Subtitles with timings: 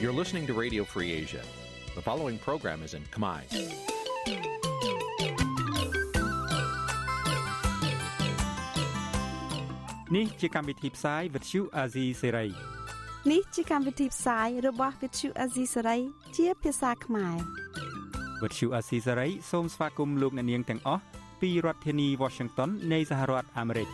[0.00, 1.42] You're listening to Radio Free Asia.
[1.94, 3.42] The following program is in Khmer.
[10.10, 12.50] Nǐ chi càm bi tiệp xáy vệt chiu a zì sê ray
[13.30, 16.00] នេះជាកម្មវិធីផ្សាយរបស់ Vithu Azisari
[16.36, 17.59] ជាភាសាខ្មែរ
[18.42, 21.02] វត្តឈូអាស៊ីសេរីសូមស្វាគមន៍លោកអ្នកនាងទាំងអស់
[21.40, 23.88] ពីរដ្ឋធានី Washington នៃសហរដ្ឋអាមេរិក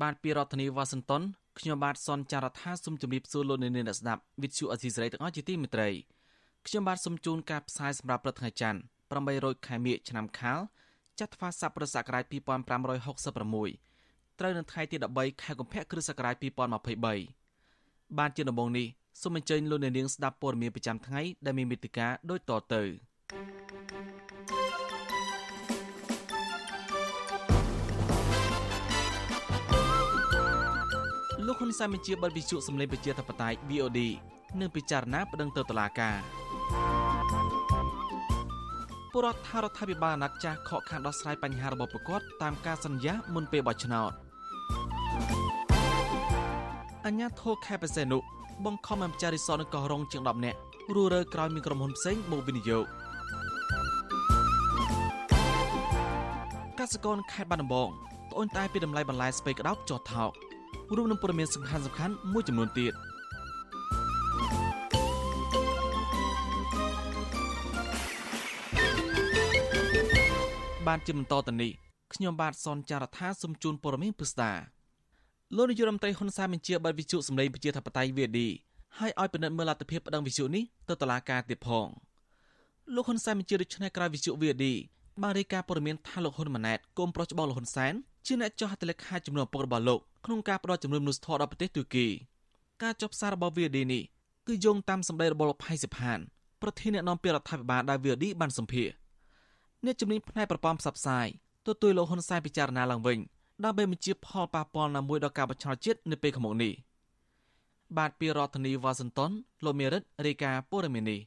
[0.00, 1.22] បាទពីរដ្ឋធានីវ៉ាស៊ីនតោន
[1.58, 5.88] ខ្ញុំបាទសនចាររថាសូមជម្រាបសួរលោកអ្នកនាងអ្នកស្ដាប់វិទ្យុអសីសេរីទាំងអស់ជាទីមេត្រី
[6.66, 8.80] ខ្ញុំបាទសូមជូនការផ្សាយសម្រាប់ព្រឹកថ្ងៃច័ន្ទ
[9.22, 10.60] 800ខែមិញឆ្នាំខាល
[11.20, 16.34] ចត្វាស័កពុរសករាជ2566ត្រូវនៅថ្ងៃទី13ខែកុម្ភៈគ្រិស្តសករាជ
[17.26, 18.88] 2023បានជាដំបូងនេះ
[19.22, 22.82] សូមអញ្ជើញលោកអ្នកនាងស្ដាប់ព័ត៌មានប្រចាំថ្ងៃដែលមានមេតិការដូចតទៅ
[31.46, 34.00] លោកហ៊ុនសែនបញ្ជាបិទវិទ្យុសម្លេងប្រជាធិបតេយ្យ VOD
[34.60, 36.16] នឹងពិចារណាប្តឹងទៅតុលាការ
[39.12, 44.12] ពលរដ្ឋថារដ្ឋាភិបាលអាណត្តិចាស់ខកខានដោះស្រាយបញ្ហារបស់ប្រកបតាមការសន្យាមុនពេលបោះឆ្នោត
[47.06, 48.18] អញ្ញាធរខេបសេនុ
[48.62, 50.58] បង្ខំឲ្យម្ចាស់រីសតនៅកោះរងជាង10នាក់
[50.94, 52.84] រੂរើក្រោយមានក្រុមហ៊ុនផ្សេងមកវិនិយោគ
[56.78, 57.88] កសិករខេត្តបាត់ដំបង
[58.30, 60.30] ត្អូញត្អែពីតម្លៃបន្លែស្ពៃក្តោបចុះថោក
[60.96, 62.92] រួមនឹងព័ត៌មានសំខាន់សំខាន់មួយចំនួនទៀត
[70.86, 71.70] បានជាបន្តទៅនេះ
[72.14, 74.52] ខ្ញុំបាទសនចាររថាសូមជូនព័ត៌មានពិស្ដា
[75.56, 78.38] លោកនាយរដ្ឋមន្ត្រីហ៊ុនសែនបញ្ជាបិទវិទ្យុសម្លេងប្រជាធិបតេយ្យ VD
[78.98, 81.86] ហើយឲ្យពិនិត្យមើលលទ្ធភាពប្តឹងវិទ្យុនេះទៅតុលាការទៀតផង
[82.94, 84.64] លោកហ៊ុនសែនបញ្ជាដូច្នេះក្រោយវិទ្យុ VD
[85.22, 87.92] បានរាយការណ៍ព័ត៌មានថាលោកហ៊ុនម៉ាណែតគុំប្រុសច្បងលោកហ៊ុនសែន
[88.26, 92.06] ជាអ្នកចុះហត្ថលេខាចំនួនឪពុករបស់លោកក្នុងការផ្តល់ជំនួយមនុស្សធម៌ដល់ប្រទេសទូគី
[92.82, 94.02] ការចុះផ្សាយរបស់ VD នេះ
[94.46, 96.18] គឺយោងតាមសម្ដីរបស់លោកផៃសិផាន
[96.62, 98.88] ប្រធានអ្នកនាំពាក្យរដ្ឋាភិបាលដែល VD បានសម្ភាស
[99.84, 101.26] អ្នកជំនាញផ្នែកប្រព័ន្ធផ្សព្វផ្សាយ
[101.66, 103.18] ទទូចលោកហ៊ុនសែនពិចារណាឡើងវិញ
[103.62, 106.72] ដើម្បីបញ្ជាផលប៉ះពាល់ណាមួយដល់ការបោះឆ្នោតជាតិនៅពេលខាងមុខនេះ
[107.98, 109.30] បាទពីរដ្ឋធានីវ៉ាស៊ីនតោន
[109.64, 111.20] លោកមេរិតរាយការណ៍ព័ត៌មាននេះ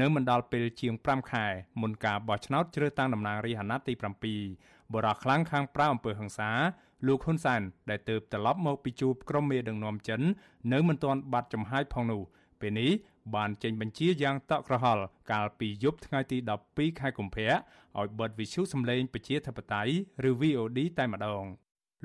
[0.00, 1.44] នៅមិនដល់ពេលជាង5ខែ
[1.80, 3.94] មុនការបោះឆ្នោតជ្រើសតាំងតំណាងរាស្ត្រអាណត្តិទី
[4.40, 6.50] 7បរិខ្លាំងខាងប្រៅអំពើហឹង្សា
[7.06, 7.60] លោកហ៊ុនសែន
[7.90, 10.20] ដែលទៅត្រឡប់មកពីជួបក្រុមមេដឹកនាំចិន
[10.72, 12.22] នៅមិនទាន់បាត់ចំហាយផងនោះ
[12.60, 12.90] ពេលនេះ
[13.34, 15.02] បានចេញបញ្ជាយ៉ាងតក់ក្រហល់
[15.32, 17.50] កាលពីយប់ថ្ងៃទី12ខែកុម្ភៈ
[18.00, 19.92] ឲ្យបិទវិទ្យុសំឡេងប្រជាធិបតេយ្យ
[20.28, 21.44] ឬ VOD តែម្ដង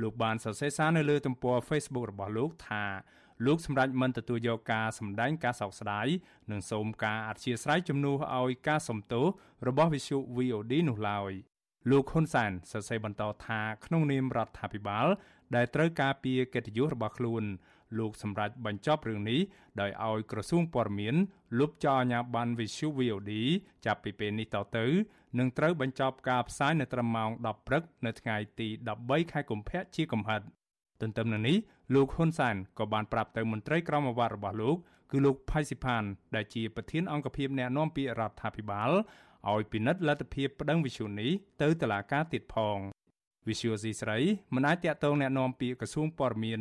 [0.02, 2.84] លោកបានសរសេរសារនៅលើទំព័រ Facebook របស់លោកថា
[3.46, 6.08] លោកសម្ដេចមិនទទួលយកការសម្ដែងការសោកស្ដាយ
[6.52, 9.25] និងសូមការអធិស្ឋានជំនួសឲ្យការសំទោស
[9.68, 11.31] របស់វិទ្យុ VOD នោះឡើយ
[11.92, 15.08] លោកហ៊ុនសែនសរសេរបន្តថាក្នុងនាមរដ្ឋាភិបាល
[15.56, 17.44] ដែលត្រូវការពារកិត្តិយសរបស់ខ្លួន
[17.98, 19.41] លោកសម្រាប់បញ្ចប់រឿងនេះ
[19.81, 21.15] ដោយឲ្យក្រសួងព័ត៌មាន
[21.59, 23.32] លុបចោលអាជ្ញាប័ណ្ណ Visu VOD
[23.87, 24.87] ចាប់ពីពេលនេះតទៅ
[25.38, 28.69] នឹងត្រូវបញ្ចប់ការផ្សាយនៅត្រឹមម៉ោង10ព្រឹកនៅថ្ងៃទី
[29.00, 30.41] 13ខែកុម្ភៈជាកំហិត
[31.00, 31.56] ទន្ទឹមនឹងនេះ
[31.94, 34.76] លោកហ៊ុនសានក៏បានប្រាប់ទៅមន្ត្រីក្រមអាវ៉ាត់របស់លោក
[35.10, 36.03] គឺលោកផៃស៊ីផាន
[36.34, 38.91] ដែលជាប្រធានអង្គភិបអ្នកណែនាំពាក្យរដ្ឋាភិបាល
[39.50, 41.31] ឲ្យពិនិត្យលទ្ធភាពប្តឹងវិសុនេះ
[41.62, 42.78] ទៅតុលាការទៀតផង
[43.48, 44.19] វិសុយស៊ីស្រី
[44.54, 46.60] មិនអាចតាក់ទងแนะនាំពាក្យក្រសួងព័ត៌មាន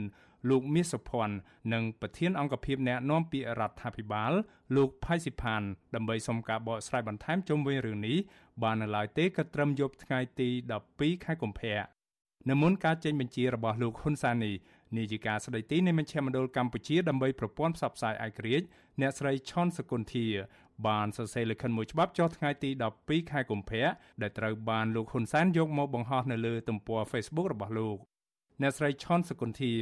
[0.50, 1.36] លោកមាសសុភ័ណ្ឌ
[1.72, 4.32] និងប្រធានអង្គភិបអ្នកណែនាំពាក្យរដ្ឋាភិបាល
[4.76, 5.62] លោកផៃស៊ីផាន
[5.94, 8.16] ដើម្បីសុំការបកស្រាយបន្ថែមជុំវិញរឿងនេះ
[8.62, 10.48] បាននៅឡើយទេក៏ត្រឹមយប់ថ្ងៃទី
[10.88, 11.78] 12ខែកុម្ភៈ
[12.50, 14.54] នៅមុនការចេញបញ្ជារបស់លោកហ៊ុនសាននេះ
[14.96, 18.66] នាយិកាស្ដីទីនៃមជ្ឈមណ្ឌលកម្ពុជាដើម្បីប្រព័ន្ធផ្សព្វផ្សាយឯករាជ្យ
[19.00, 20.26] អ្នកស្រីឆនសគុន្ធា
[20.86, 22.70] បានសរសេរលិខិតមួយច្បាប់ចុះថ្ងៃទី
[23.00, 23.86] 12ខែកុម្ភៈ
[24.22, 27.98] ដែលត្រូវបានលោកហ៊ុនសែនយកមកបង្ហោះនៅលើទំព័រ Facebook របស់លោក
[28.62, 29.72] អ្នកស្រីឆនសគុន្ធា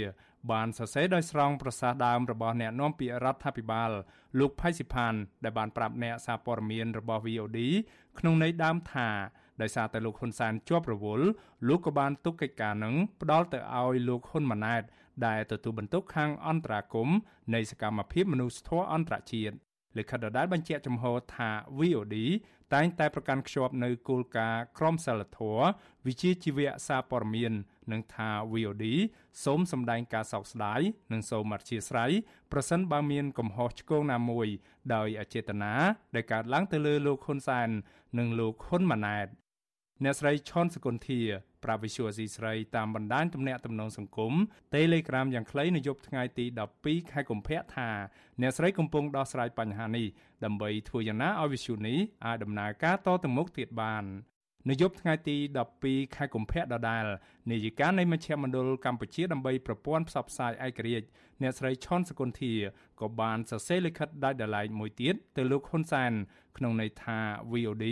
[0.52, 3.90] បានសរសេរដោយស្រង់ប្រសាសន៍ដើមរបស់អ្នកនាំពាក្យរដ្ឋាភិបាល
[4.38, 7.58] លោកផៃស៊ីផានដែលបានប្រាប់អ្នកសារព័ត៌មានរបស់ VOD
[8.18, 9.08] ក្នុងន័យដើមថា
[9.62, 11.26] ដោយសារតែលោកហ៊ុនសែនជាប់រវល់
[11.68, 14.82] លោកក៏បានទុកកិច្ចការនឹងផ្ដាល់ទៅឲ្យលោកហ៊ុនម៉ាណែត
[15.26, 17.08] ដែលទទួលបន្ទុកខាងអន្តរាគម
[17.54, 19.54] នៃសកម្មភាពមនុស្សធម៌អន្តរជាតិ
[19.98, 21.04] លិខិតដដែលបញ្ជាក់ចំហ
[21.34, 21.48] ថា
[21.78, 22.16] VOD
[22.74, 25.66] តែងតែប្រកាន់ខ្ជាប់នៅគោលការណ៍ក្រមសីលធម៌
[26.06, 27.52] វិជាជីវៈសារព័ត៌មាន
[27.92, 28.84] និងថា VOD
[29.44, 30.80] សូមសម្ដែងការសោកស្ដាយ
[31.12, 32.10] និងសូមអធិស្ឋាន
[32.52, 34.48] ប្រសិនបើមានកំហុសឆ្គងណាមួយ
[34.94, 35.74] ដោយអចេតនា
[36.14, 37.68] ដែលកើតឡើងទៅលើលោកហ៊ុនសែន
[38.18, 39.26] និងលោកហ៊ុនម៉ាណែត
[40.02, 41.20] អ្នកស្រីឈុនសកុនធា
[41.64, 44.32] ប្រាវិសុយស៊ីស្រីតាមបណ្ដាញទំនាក់ទំនងសង្គម
[44.74, 46.44] Telegram យ៉ាងខ្លីនៅយប់ថ្ងៃទី
[46.78, 47.90] 12ខែកុម្ភៈថា
[48.40, 50.06] អ្នកស្រីកំពុងដោះស្រាយបញ្ហានេះ
[50.44, 54.04] ដើម្បីធ្វើយ៉ាងណាឲ្យវិសុយនេះអាចដំណើរការតទៅមុខទៀតបាន
[54.68, 55.36] នៅយប់ថ្ងៃទី
[55.76, 57.04] 12ខែកុម្ភៈដដែល
[57.50, 61.06] នាយិកានៃមជ្ឈមណ្ឌលកម្ពុជាដើម្បីប្រព័ន្ធផ្សព្វផ្សាយឯករាជ្យ
[61.42, 62.52] អ្នកស្រីឈុនសកុនធា
[63.00, 66.12] ក៏បានសរសេរលិខិតដាច់ដライមួយទៀតទៅលោកហ៊ុនសែន
[66.56, 67.18] ក្នុងន័យថា
[67.52, 67.86] VOD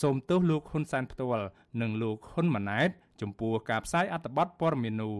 [0.00, 1.46] សូមទោសលោកហ៊ុនសែនផ្ទាល់
[1.80, 2.90] និងលោកហ៊ុនម៉ាណែត
[3.20, 5.16] ចំពោះការផ្សាយអត្ថបទព័ត៌មាននោះ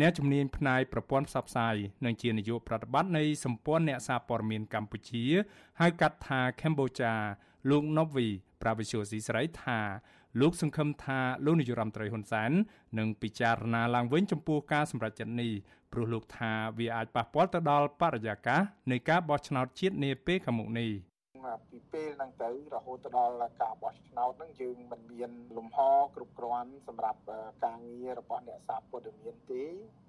[0.00, 1.74] អ្នកជំនាញផ្នែកប្រព័ន្ធផ្សព្វផ្សាយ
[2.04, 5.24] និងជានាយកប្រតិបត្តិនៃសម្ព័ន្ធអ្នកសារព័ត៌មានកម្ពុជា
[5.80, 7.14] ហៅកាត់ថា Cambodia
[7.70, 8.28] លោក Novi
[8.62, 9.80] ប្រាវិសុយស៊ីស្រីថា
[10.40, 12.50] លោកសង្ឃឹមថាលោកនាយរដ្ឋមន្ត្រីហ៊ុនសែន
[12.98, 15.52] នឹងពិចារណាឡើងវិញចំពោះការសម្រេចចិត្តនេះ
[15.92, 18.60] ព្រោះលោកថាវាអាចប៉ះពាល់ទៅដល់បរិយាកាស
[18.90, 20.92] នៃការបោះឆ្នោតជាតិនាពេលខាងមុខនេះ
[21.70, 25.78] ពីពេលហ្នឹងទៅរហូតដល់ការបោះឆ្នោតហ្នឹងយើងមិនមានលំហ
[26.14, 27.20] គ្រប់គ្រាន់សម្រាប់
[27.64, 29.64] ការងាររបស់អ្នកសារព័ត៌មានទេ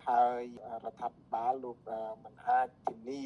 [0.09, 0.43] ហើយ
[0.85, 1.77] រដ្ឋាភិបាលលោក
[2.23, 3.21] មិនអាចធានា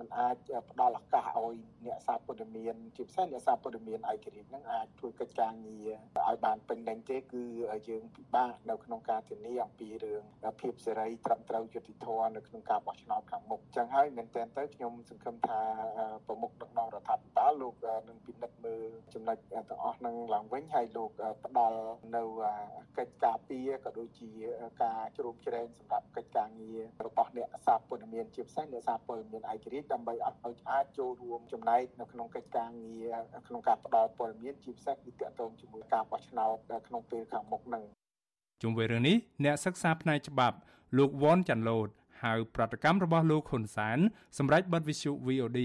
[0.00, 0.36] มันអាច
[0.70, 1.56] ផ្ដល់ឱកាសឲ្យ
[1.86, 5.90] អ្នកសារព័ត៌មានជាពិសេសអ្នកសារព័ត៌មានឯករាជ្យហ្នឹងអាចធ្វើកិច្ចការងារ
[6.28, 7.42] ឲ្យបានពេញលេញទេគឺ
[7.88, 10.22] យើងពិបាកនៅក្នុងការធានាអំពីរឿង
[10.60, 15.60] ភាពសេរីត្រឹមត្រូវយុត្តិធម៌នៅក្នុងការបោះឆ្នោតខាងមុខចឹងហើយមែនតើទៅខ្ញុំសង្ឃឹមថា
[16.26, 17.74] ប្រមុខដឹកនាំរដ្ឋាភិបាលលោក
[18.08, 21.10] នឹងពិនិត្យមើលចំណុចទាំងអស់ហ្នឹងឡើងវិញហើយលោក
[21.44, 21.78] ផ្ដល់
[22.16, 22.22] នៅ
[22.98, 24.30] កិច្ចការពារក៏ដូចជា
[24.82, 33.14] ការជ្រោមជ្រែងសម្រាប់កិច្ចការងាររបស់អ្នកសារព័ត៌មានជាពិសេសអ្នកសារព័ត៌មានឯករាជ្យដើម្បីឲ្យអាចចូលរួមចំណែកនៅក្នុងកិច្ចការងារ
[33.48, 36.56] ក្នុងការផ្តល់ព័ត៌មានជាពិសេសគឺទាក់ទងជាមួយការបោះឆ្នោត
[36.86, 37.84] ក្នុងពេលខាងមុខនឹង
[38.62, 40.56] ជុំវិញរឿងនេះអ្នកសិក្សាផ្នែកច្បាប់
[40.98, 41.88] លោកវ៉ាន់ចាន់ឡូត
[42.22, 43.98] ហៅប្រតិកម្មរបស់លោកហ៊ុនសែន
[44.38, 45.60] សម្រាប់បទវិសុ VOD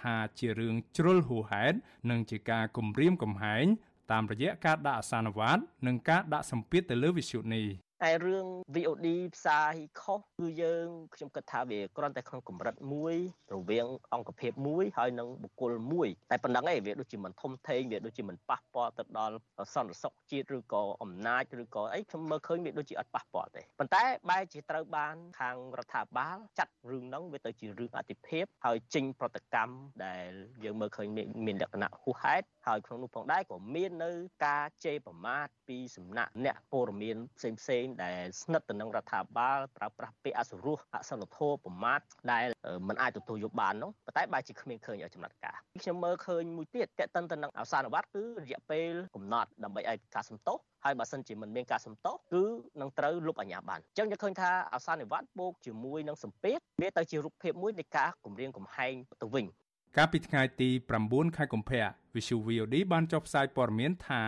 [0.00, 1.76] ថាជារឿងជ្រុលហួហេតុ
[2.10, 3.64] និងជាការគំរាមកំហែង
[4.12, 7.66] តាមរយៈការដាក់អសានវត្តនិងការដាក់សម្ពាធទៅលើវិសុនេះ
[8.04, 13.16] តែរឿង VOD ផ្សាយខុសគឺយើងខ្ញុំគិតថាវាគ្រាន់តែក្នុងកម្រិតមួយ
[13.54, 19.36] រវាងអង្គភាពមួយហើយនិងបុគ្គលមួយតែប៉ុណ្្នឹងឯងវាដូចជាមិនធំធេងវាដូចជាមិនប៉ះពាល់ទៅដល់
[19.74, 29.74] សន្តិសុខជាតិឬក៏អំណាចឬក៏អីខ្ញុំមើលឃើញវាដូចជាអត់ប៉ះពាល់ទេប៉ុន្តែបែរជាត្រូវបានខាងរដ្ឋាភិបាលចាត់រឿងហ្នឹងវាទៅជារឿងអតិភិបហើយចេញប្រតិកម្ម
[30.04, 30.30] ដែល
[30.64, 31.06] យើងមើលឃើញ
[31.46, 34.10] មានលក្ខណៈហួសហេតុ ហើយក្នុងនោះផងដែរក៏មាននៅ
[34.46, 42.00] ការជេរប្រមាថពីសំណាក់អ្នកព័ត៌មានផ្សេងផ្សេងដែលស្និទ្ធទៅនឹងរដ្ឋាភិបាលប្រើប្រាស់ពាក្យអសុរោះអសិលធម៌ប្រមាថ
[42.32, 42.46] ដែល
[42.88, 52.44] មិនអាចទទួលយកបាននោះប៉ុន្តែបែរជាគ្មានឃើញឲ្យចំណាត់ការខ្ញុំមើលឃើញមួយទៀតតេតិនទៅនឹងអសានវត្តគឺរយៈពេលកំណត់ដើម្បីឲ្យការសំទោសហើយបើសិនជាមិនមានការសំទោសគឺ
[52.80, 58.92] នឹងត្រូវលុបអាជ្ញាប័ណ្ណអញ្ចឹងយើងឃើញថាអសានិវត្តបូកជាមួយនឹងសម្ពាធវាទៅជារូបភាពមួយនៃការគម្រាមកំហែង
[59.22, 59.46] ទៅវិញ
[59.96, 60.70] កាលពីថ្ងៃទី
[61.02, 64.22] 9ខែកុម្ភៈ Visual VOD បានចុះផ្សាយព័ត៌មានថា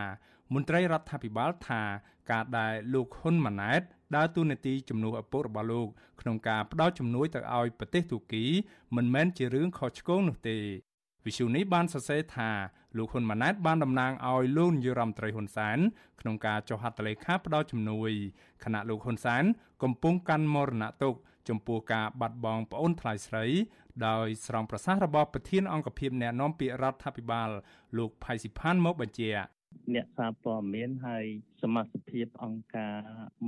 [0.55, 1.83] មន្ត្រីរដ្ឋាភិបាលថា
[2.31, 3.83] ការដែលលោកហ៊ុនម៉ាណែត
[4.17, 5.89] ដើរតួនាទីជំនួសឪពុករបស់លោក
[6.21, 8.45] ក្នុងការផ្ដល់ជំនួយទៅឲ្យប្រទេសទូគី
[8.97, 10.59] មិនមែនជារឿងខុសឆ្គងនោះទេ
[11.27, 12.51] វិសុនេះបានសរសេរថា
[12.97, 15.79] លោកហ៊ុនម៉ាណែតបានតំណាងឲ្យលោកនាយរដ្ឋមន្ត្រីហ៊ុនសែន
[16.21, 18.11] ក្នុងការចុះហត្ថលេខាផ្ដល់ជំនួយ
[18.65, 19.45] ខណៈលោកហ៊ុនសែន
[19.83, 21.19] កំពុងកាន់មរណទុក្ខ
[21.49, 23.45] ចំពោះការបាត់បង់ប្អូនថ្លៃស្រី
[24.09, 27.51] ដោយស្រង់ប្រសាសន៍របស់ប្រធានអង្គភិបអ្នកណែនាំពាក្យរដ្ឋាភិបាល
[27.99, 29.49] លោកផៃស៊ីផានមកបញ្ជាក់
[29.95, 31.25] អ្នកសារព័ត៌មានហើយ
[31.63, 32.97] សមាជិកអង្គការ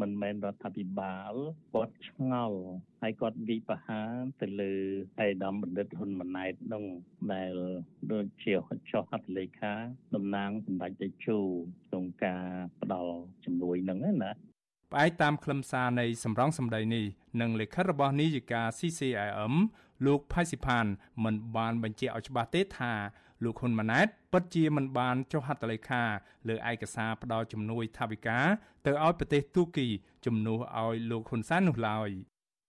[0.00, 1.32] មិនមែនរដ្ឋាភិបាល
[1.72, 2.60] គាត់ឆ្ងល់
[3.02, 4.00] ហើយគាត់វិបហា
[4.40, 4.74] ទៅលើ
[5.20, 6.84] ឯកឧត្តមបណ្ឌិតហ៊ុនម៉ាណែតនោះ
[7.32, 7.54] ដែល
[8.12, 8.54] ដូចជា
[8.90, 9.74] ចុះហត្ថលេខា
[10.14, 11.38] តំណាងសម្ដេចតេជោ
[11.86, 12.44] ក្នុងការ
[12.81, 13.14] ផ្ដល់
[13.44, 14.32] ជំនួយនឹងណា
[14.93, 17.05] ផ្អែកតាមខ្លឹមសារនៃសម្រងសម្ដីនេះ
[17.40, 19.55] និងលិខិតរបស់នាយិកា CCIM
[20.06, 20.87] លោកផៃស៊ីផាន
[21.25, 22.93] មិនបានបញ្ជាក់ឲ្យច្បាស់ទេថា
[23.44, 26.03] លោកហ៊ុនម៉ាណែតពិតជាមិនបានចុះហត្ថលេខា
[26.49, 28.39] លើឯកសារផ្ដល់ជំនួយថវិកា
[28.87, 29.89] ទៅឲ្យប្រទេសទូគី
[30.27, 32.11] ជំនួសឲ្យលោកហ៊ុនសែននោះឡើយ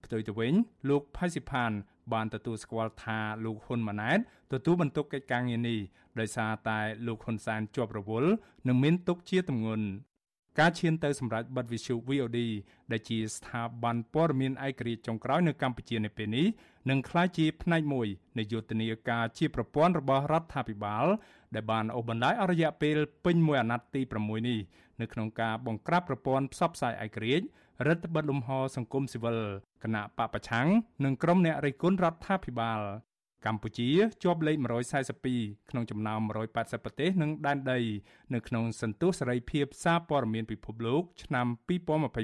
[0.05, 0.53] ផ្ទុយទៅវិញ
[0.89, 1.71] លោកផៃស៊ីផាន
[2.13, 4.19] បានទទួលស្គាល់ថាលោកហ៊ុនម៉ាណែត
[4.53, 5.79] ទទួលបន្ទុកកិច្ចការងារនេះ
[6.19, 8.31] ដោយសារតែលោកហ៊ុនសែនជាប់រវល់
[8.67, 9.85] និងមានទុកជាទម្ងន់
[10.59, 12.39] ការឈានទៅសម្រាប់បិទវិទ្យុ VOD
[12.91, 16.45] ដែលជាស្ថាប័នព័ត៌មានឯករាជ្យចុងក្រោយនៅកម្ពុជានៅពេលនេះ
[16.89, 18.07] នឹងក្លាយជាផ្នែកមួយ
[18.37, 21.05] នៃយុទ្ធនាការជាប្រព័ន្ធរបស់រដ្ឋាភិបាល
[21.55, 24.59] ដែលបានអូសបន្លាយអស់រយៈពេលពេញមួយអាណត្តិទី6នេះ
[25.01, 27.45] នៅក្នុងការបង្ក្រាបប្រព័ន្ធផ្សព្វផ្សាយឯករាជ្យ
[27.87, 29.37] រដ្ឋបិទលំហសង្គមស៊ីវិល
[29.83, 30.67] គណៈបពប្រឆាំង
[31.05, 32.81] និងក្រុមអ្នករិះគន់រដ្ឋាភិបាល
[33.45, 33.89] កម្ពុជា
[34.23, 34.57] ជាប់លេខ
[35.13, 36.21] 142ក្នុងចំណោម
[36.53, 37.79] 180ប្រទេសនិងដែនដី
[38.33, 41.47] នៅក្នុងសន្ទុះសេរីភាពសារព័ត៌មានពិភពលោក ឆ្នាំ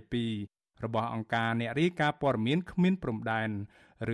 [0.03, 3.49] 2022របស់អង្គការអ្នករាយការណ៍ព័ត៌មានគ្មានព្រំដែន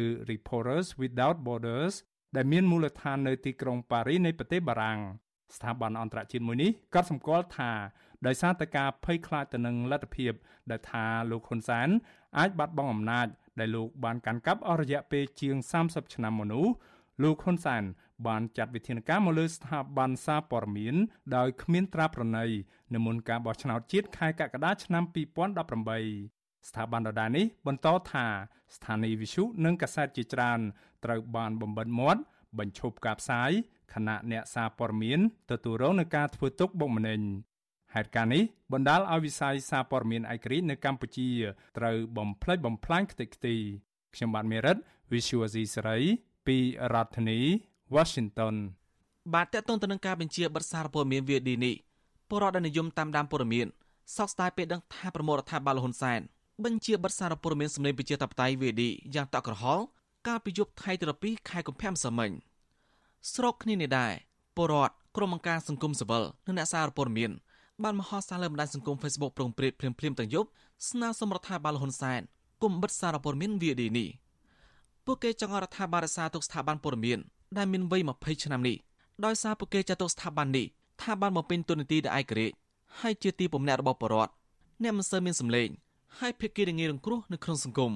[0.04, 1.96] ឬ Reporters Without Borders
[2.36, 5.00] ដែលមានមូលដ្ឋាននៅទីក្រុងប៉ារីសនៃប្រទេសបារាំង
[5.56, 7.72] ស្ថាប័នអន្តរជាតិមួយនេះក៏សម្គាល់ថា
[8.28, 10.32] ដោយសារតែការភ័យខ្លាចទៅនឹងលទ្ធភាព
[10.72, 11.90] ដែលថាលោកហ៊ុនសែន
[12.38, 13.28] អាចបាត់បង់អំណាច
[13.60, 16.66] ដែលលោកបានកាន់កាប់អស់រយៈពេលជាង30ឆ្នាំមកនោះ
[17.24, 17.84] លោកហ៊ុនសែន
[18.28, 20.96] បានចាត់វិធានការមកលើស្ថាប័នសារព័ត៌មាន
[21.36, 22.46] ដោយគ្មានត្រាប្រណី
[22.94, 25.04] នៅមុនការបោះឆ្នោតជាតិខែកក្កដាឆ្នាំ
[25.86, 28.26] 2018ស្ថាប័នដដែលនេះបន្តថា
[28.76, 30.60] ស្ថានីយវិទ្យុនិងកាសែតជាច្រើន
[31.06, 32.22] ត្រូវបានបំបិទមាត់
[32.60, 33.52] បញ្ឈប់ការផ្សាយ
[33.94, 35.20] ខណៈអ្នកសារព័ត៌មាន
[35.52, 37.22] ទទួលរងនឹងការធ្វើទុកបុកម្នេញ
[37.94, 38.44] ហេតុការណ៍នេះ
[38.74, 41.30] បណ្ដាលឲ្យវិស័យសារព័ត៌មានឯករាជ្យនៅកម្ពុជា
[41.78, 43.56] ត្រូវបំផ្លិចបំផ្លាញខ្ទេចខ្ទី
[44.16, 44.78] ខ្ញុំបាទមេរិត
[45.12, 46.00] Visual C សេរី
[46.48, 46.58] ពី
[46.94, 47.40] រដ្ឋធានី
[47.96, 48.56] Washington
[49.34, 51.76] បាទតកតងទៅនឹងការបញ្ជាបិទសារព័ត៌មាន VD នេះ
[52.30, 53.68] ពលរដ្ឋដែលនិយមតាមដានព័ត៌មាន
[54.16, 56.20] សោកស្ដាយពេលដឹងថាប្រមុខរដ្ឋាភិបាលហ៊ុនសែន
[56.64, 58.82] បញ្ជាបិទសារព័ត៌មានសម្លេងប្រជាធិបតេយ្យ VD
[59.16, 59.84] យ៉ាងតក់ក្រហល់
[60.28, 62.32] កាលពីយប់ថ្ងៃទី12ខែកុម្ភៈម្សិលមិញ
[63.34, 64.14] ស្របគ្នានេះដែរ
[64.56, 67.32] ពលរដ្ឋក្រុមអង្គការសង្គមស៊ីវិលនិងអ្នកសារព័ត៌មាន
[67.84, 70.50] បានមហោសារលើបណ្ដាញសង្គម Facebook ប្រងព្រាតភ្លាមភ្លាមទាំងយប់
[70.90, 72.22] ស្នើសុំរដ្ឋាភិបាលហ៊ុនសែន
[72.62, 74.10] គុំបិទសារព័ត៌មាន VD នេះ
[75.06, 77.20] ពួកគេចង់ឲ្យរដ្ឋាភិបាលរក្សាទុកស្ថាប័នព័ត៌មាន
[77.58, 78.78] ដែលមានវ័យ20ឆ្នាំនេះ
[79.26, 80.66] ដោយសារពួកគេចាត់ទុកស្ថាប័ននេះ
[81.02, 82.56] ថាបានបំពេញតួនាទីដែលឯករាជ្យ
[83.00, 84.32] ហើយជាទីពំនាក់របស់ប្រជាពលរដ្ឋ
[84.84, 85.70] អ្នកមិនសូវមានសម្លេង
[86.20, 87.94] ហើយភាគីដែលងាយរងគ្រោះនៅក្នុងសង្គម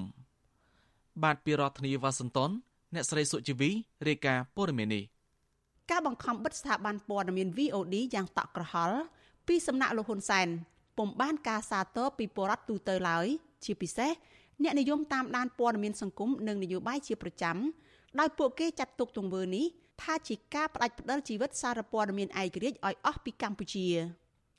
[1.22, 2.50] បាទពីរដ្ឋធានីវ៉ាស៊ីនតោន
[2.94, 3.70] អ្នកស្រីសុជីវី
[4.08, 5.04] រាយការណ៍ព័ត៌មាននេះ
[5.90, 8.98] ការបង្ខំបិទស្ថាប័នព័ត៌មាន VOD យ៉ាងតក់ក្រហល់
[9.46, 10.48] ពីសំណាក់លោកហ៊ុនសែន
[10.98, 13.26] ពុំបានការសាទរពីបរដ្ឋទូទៅឡើយ
[13.64, 14.10] ជាពិសេស
[14.62, 17.56] អ្នកនិយមតាមដានព័ត៌មានសង្គមនិងនយោបាយជាប្រចាំ
[18.18, 19.66] ដោយពួកគេចាត់ទុកទង្វើនេះ
[20.02, 23.86] ថាជាការផ្ដាច់ផ្ដាល់ជីវិតសារព័ត៌មានឯករាជ្យឲ្យអស់ពីកម្ពុជា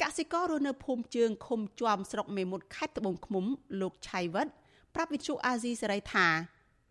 [0.02, 3.46] កសិកររស់នៅភូមិជើងឃុំជាំស្រុកមេមត់ខេត្តត្បូងឃ្មុំ
[3.82, 4.48] លោកឆៃវិត
[4.96, 6.28] ប្រាប់វិទ្យុអាស៊ីសេរីថា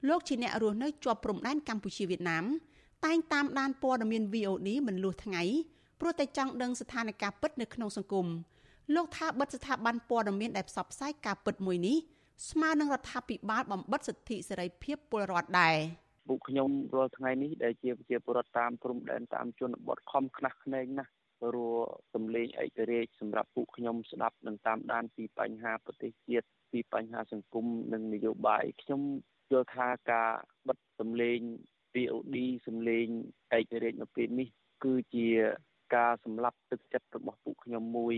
[0.09, 2.45] លោកជាអ្នករស់នៅជាប់ព្រំដែនកម្ពុជាវៀតណាម
[3.05, 5.43] តែងតាមដានព័ត៌មាន VOD មិនលួសថ្ងៃ
[6.01, 8.27] ព្រោះតែចង់ដឹងស្ថានភាពពិតនៅក្នុងសង្គម
[8.95, 11.97] លោកថាបិទស្ថាប័នព័ត៌មានដែលផ្សព្វផ្សាយការពិតមួយនេះ
[12.49, 15.77] ស្មើនឹងរដ្ឋាភិបាលបំបិទសិទ្ធិសេរីភាពពលរដ្ឋដែរ
[16.29, 21.75] ពួកខ្ញុំរាល់ថ្ងៃនេះដែលជាប្រជាពលរដ្ឋតាមព្រំដែនតាមជនបទខំខ្នះខ្នែងណាស់ព្រោះ
[22.15, 29.01] សំលេងឯករាជ្យសម្រាប់ពួកខ្ញុំស្ដាប់និងតាមដានពីបញ្ហាប្រទេសជាតិពីបញ្ហាសង្គមនិងនយោបាយខ្ញុំ
[29.53, 30.31] យល់ថាការ
[30.69, 31.41] បិទសំលេង
[31.95, 33.07] POD សំលេង
[33.59, 34.49] ឯករាជ្យនៅពេលនេះ
[34.85, 35.29] គឺជា
[35.95, 38.15] ការសម្លាប់ទឹកចិត្តរបស់ពួកខ្ញុំមួយ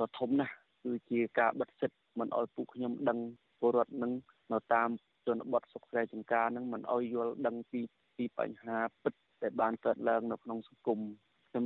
[0.00, 3.18] ដ៏ធំណាស់គឺជាការបិទសិទ្ធិមិនអោយពួកខ្ញុំដឹង
[3.60, 4.12] ពលរដ្ឋនឹង
[4.52, 4.88] នៅតាម
[5.26, 7.80] ជនបទសុខស្រែចម្ការនឹងមិនអោយយល់ដឹងពី
[8.16, 10.98] ពីបញ្ហាពិតដែលបានកើតឡើងនៅក្នុងសង្គម
[11.50, 11.64] ខ្ញុំ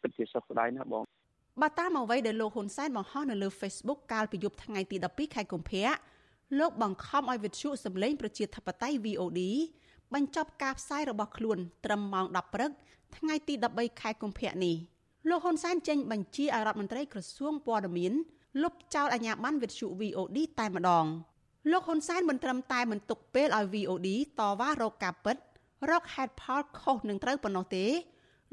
[0.00, 1.04] ពិតជាសោកស្ដាយណាស់បង
[1.60, 5.90] បាទតាមអ្វីដែលលោកហ៊ុនសែនបង្ហោះនៅលើ Facebook កាលពីយប់ថ្ងៃទី12ខែកុម្ភៈ
[6.58, 9.40] លោកបង្ខំឲ្យវិទ្យុសម្លេងប្រជាធិបតេយ្យ VOD
[10.14, 12.70] បញ្ចប់ការផ្សាយរបស់ខ្លួន ត្រឹមម៉ោង10ព្រឹក
[13.16, 14.76] ថ្ងៃទី13ខែកុម្ភៈនេះ
[15.28, 18.12] លោកហ៊ុនសែនចេញបញ្ជាឲ្យរដ្ឋមន្ត្រីក្រសួងព័ត៌មាន
[18.62, 21.06] លុបចោលអាជ្ញាប័ណ្ណវិទ្យុ VOD តែម្ដង
[21.68, 24.08] លោកហ៊ុនសែនមិនត្រឹមតែមិនទុកពេលឲ្យ VOD
[24.40, 25.36] តវ៉ារកការពិត
[25.90, 27.84] រកហេតុផលខុសនឹងត្រូវប៉ុណ្ណោះទេ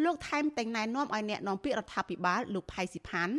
[0.04, 3.36] លោកថែមទាំងណែនាំឲ្យអ្នកនាំពាក្យរដ្ឋាភិបាលលោកផៃស៊ីផាន់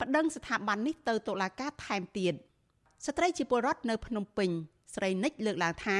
[0.00, 2.34] ប្តឹងស្ថាប័ននេះទៅតុលាការថែមទៀត
[3.06, 4.50] ស្ត្រីជាពលរដ្ឋនៅភ្នំពេញ
[4.94, 5.98] ស្រីនិចលើកឡើងថា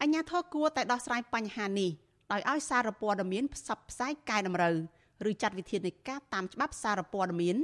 [0.00, 1.90] អញ្ញាធរគួរតែដោះស្រាយបញ្ហានេះ
[2.32, 4.76] ដោយឲ្យសារព័ត៌មានផ្សព្វផ្សាយកែតម្រូវ
[5.30, 7.56] ឬចាត់វិធានការតាមច្បាប់សារព័ត៌មាន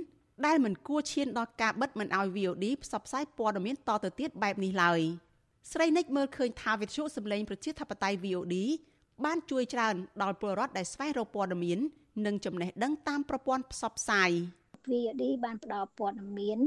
[0.46, 5.00] ដែលមិនគួរឈានដល់ការបិទមិនឲ្យ VOD ផ្សព្វផ្សាយព័ត៌មានតទៅទៀតបែបនេះឡើយ
[5.72, 8.54] ស្រីនិចមើលឃើញថាវិទ្យុសម្លេងប្រជាធិបតេយ្យ VOD
[9.24, 11.78] បានជួយច្រើនដល់ពលរដ្ឋដែលស្វែងរកព័ត៌មាន
[12.26, 14.30] និងចំណេះដឹងតាមប្រព័ន្ធផ្សព្វផ្សាយ
[14.90, 16.58] VOD បានផ្ដល់ព័ត៌មាន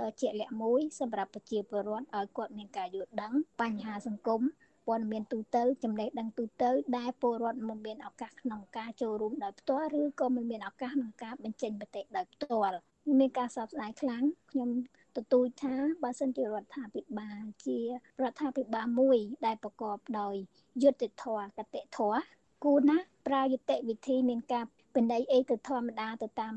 [0.00, 4.42] ដ៏ជាក់លាក់មួយសម្រាប់ប្រជាពលរដ្ឋឲ្យគាត់មានការយល់ដឹងបញ្ហាសង្គម
[4.86, 12.78] ព័ត៌មានទូទៅចំណេះដឹងទូទៅ ដែលពលរដ្ឋមិនមានឱកាសក្នុងការចូលរួមដោយផ្ទាល់ឬក៏មិនមានឱកាសក្នុងការបញ្ចេញមតិដោយផ្ទាល់
[13.18, 14.70] មានការសោកស្ដាយខ្លាំងខ្ញុំ
[15.16, 17.78] ទទូចថាបើសិនជារដ្ឋាភិបាលជា
[18.22, 20.34] រដ្ឋាភិបាលមួយដែលប្រកបដោយ
[20.82, 22.22] យុត្តិធម៌កតិធម៌
[22.64, 24.64] គូណាប្រើយុត្តិវិធីមានការ
[24.96, 26.54] បណ្ដៃអីទៅធម្មតាទៅតាម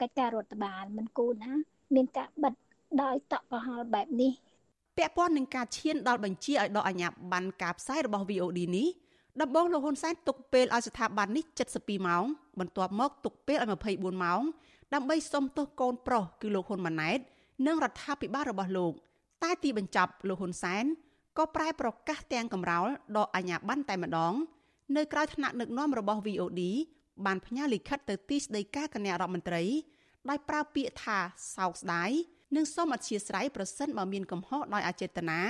[0.00, 1.52] កិច្ចការរដ្ឋបាលមិនគូណា
[1.94, 2.54] មានការបិទ
[3.02, 4.32] ដោយតក់កុហលបែបនេះ
[4.98, 8.88] ពាក់ព័ន្ធនឹងការឈានដល់បញ្ជាឲ្យដកអាជ្ញាប័ណ្ណការផ្សាយរបស់ VOD នេះ
[9.42, 11.44] ដំបូងលោកហ៊ុនសែនទុកពេលឲ្យស្ថាប័ននេះ
[11.76, 12.24] 72ម៉ោង
[12.60, 14.42] បន្ទាប់មកទុកពេលឲ្យ24ម៉ោង
[14.94, 17.18] ដើម្បីសុំទោសកូនប្រុសគឺលោកហ៊ុនម៉ាណែត
[17.66, 18.92] និងរដ្ឋាភិបាលរបស់លោក
[19.42, 20.84] តែទីបញ្ចប់លោកហ៊ុនសែន
[21.38, 24.34] ក៏ប្រែប្រកាសទាំងកំរោលដកអាជ្ញាប័ណ្ណតែម្ដង
[24.96, 26.62] នៅក្រៅថ្នាក់ដឹកនាំរបស់ VOD
[27.26, 29.62] បានផ្ញើលិខិតទៅទីស្តីការគណៈរដ្ឋមន្ត្រី
[30.28, 31.18] ដោយប្រើពាក្យថា
[31.56, 32.10] សោកស្ដាយ
[32.56, 35.40] និងសូមអធិស្ឋានប្រសិនបើមានកំហុសដោយអចេតនា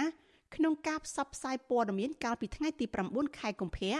[0.55, 3.97] ក្នុងការផ្សព្វផ្សាយព័ត៌មានកាលពីថ្ងៃទី9ខែកុម្ភៈ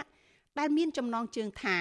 [0.59, 1.77] ដែលមានចំណងជើងថា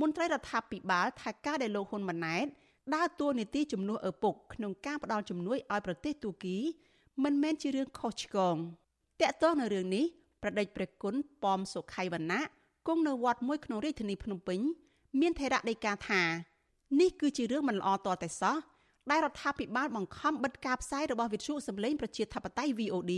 [0.00, 2.46] មន្ត្រីរដ្ឋាភិបាលថាការដែលលោកហ៊ុនម៉ាណែត
[2.94, 6.56] ដើរតួនាទីជំនួសឪពុកក្នុងការផ្ដល់ជំនួយឲ្យប្រទេសទូគី
[7.24, 8.56] មិនមែនជារឿងខុសឆ្គង
[9.20, 10.04] តកតងនៅរឿងនេះ
[10.42, 12.42] ប្រដេចព្រះគុណប៉មសុខៃវណ្ណៈ
[12.86, 14.60] គង់នៅវត្តមួយក្នុងរាជធានីភ្នំពេញ
[15.20, 16.22] មានថេរដីកាថា
[17.00, 18.56] នេះគឺជារឿងមិនល្អតតែសោះ
[19.10, 23.12] ដែលរដ្ឋាភិបាលបង្ខំបិទការផ្សាយរបស់វិទ្យុសម្លេងប្រជាធិបតេយ្យ VOD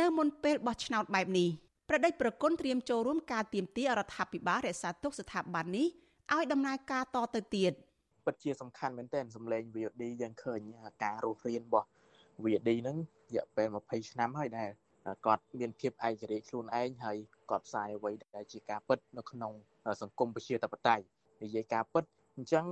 [0.00, 1.48] នៅមុនពេលបោះឆ្នោតបែបនេះ
[1.88, 5.86] ប្រដេចប្រគុណត្រៀមចូលរួមការទៀមទារដ្ឋាភិបាលរក្សាទុកស្ថាប័ននេះ
[6.34, 7.72] ឲ្យដំណើរការតទៅទៀត
[8.30, 10.60] ពិតជាសំខាន់មែនទែនសម្លេង VOD យើងឃើញ
[11.04, 11.88] ការរស់រៀនរបស់
[12.44, 12.96] VOD ហ្នឹង
[13.30, 14.70] រយៈពេល20ឆ្នាំហើយដែល
[15.26, 17.16] គាត់មានភាពឯករាជ្យខ្លួនឯងហើយ
[17.50, 19.52] គាត់ផ្សាយអ្វីដែលជាការពិតនៅក្នុង
[20.02, 21.04] សង្គមប្រជាធិបតេយ្យ
[21.42, 22.04] និយាយការពិត
[22.36, 22.64] អញ្ចឹង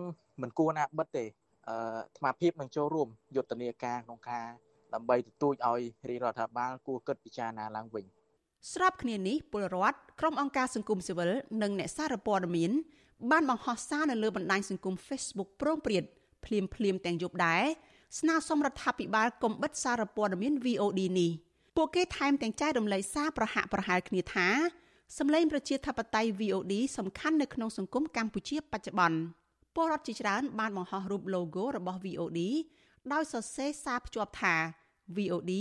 [0.42, 1.24] មិនគួរណាបិទទេ
[1.68, 4.46] អឺអាត្មាភាពនឹងចូលរួមយុទ្ធនាការក្នុងការ
[4.94, 8.04] ដើម្បីទទូចឲ្យរាជរដ្ឋាភិបាលគួរគិតពិចារណាឡើងវិញ
[8.72, 11.30] ស្របគ្នានេះពលរដ្ឋក្រុមអង្គការសង្គមស៊ីវិល
[11.62, 12.72] និងអ្នកសារព័ត៌មាន
[13.30, 16.04] បានបង្ហោះសារនៅលើបណ្ដាញសង្គម Facebook ប្រងព្រាត
[16.44, 17.64] ភ្លាមភ្លាមទាំងយប់ដែរ
[18.18, 21.30] ស្នើសុំរដ្ឋាភិបាលកុំបិទសារព័ត៌មាន VOD នេះ
[21.76, 24.48] ពួកគេថែមទាំងចែករំលែកសារប្រហាក់ប្រហែលគ្នាថា
[25.18, 29.18] សម្លេងប្រជាធិបតេយ្យ VOD សំខាន់នៅក្នុងសង្គមកម្ពុជាបច្ចុប្បន្ន
[29.74, 32.40] ពលរដ្ឋជាច្រើនបានបង្ហោះរូប logo របស់ VOD
[33.12, 34.54] ដោយសរសេរសារភ្ជាប់ថា
[35.16, 35.52] VOD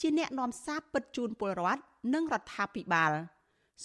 [0.00, 1.82] ជាអ្នកនាំសារពិតជូនពលរដ្ឋ
[2.14, 3.12] និងរដ្ឋាភិបាល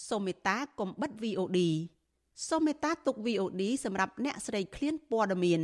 [0.07, 1.59] សូមមេត្តាកុំបិទ VOD
[2.45, 5.61] សូមមេត្តាទុក VOD សម្រាប់អ្នកស្រីឃ្លានព័ត៌មាន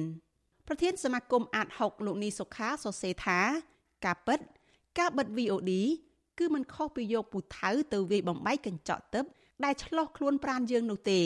[0.68, 3.40] ប្រធានសមាគមអាត6លោកនីសុខាសរសេរថា
[4.06, 4.40] ការពិត
[5.00, 5.72] ការបិទ VOD
[6.40, 9.26] គឺមិនខុសពីយកពូថៅទៅវាយបំបែកកញ្ចក់ទឹក
[9.64, 11.22] ដែលឆ្លោះខ្លួនប្រានយើងនោះទេ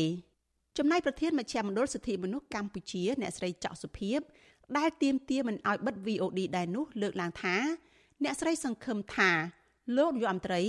[0.78, 4.20] ចំណែកប្រធានមជ្ឈមណ្ឌលសិទ្ធិមនុស្សកម្ពុជាអ្នកស្រីចောက်សុភីប
[4.78, 7.56] ដែលទៀមទាមិនអោយបិទ VOD ដែរនោះលើកឡើងថា
[8.24, 9.32] អ្នកស្រីសង្ឃឹមថា
[9.98, 10.62] លោកនាយករដ្ឋមន្ត្រី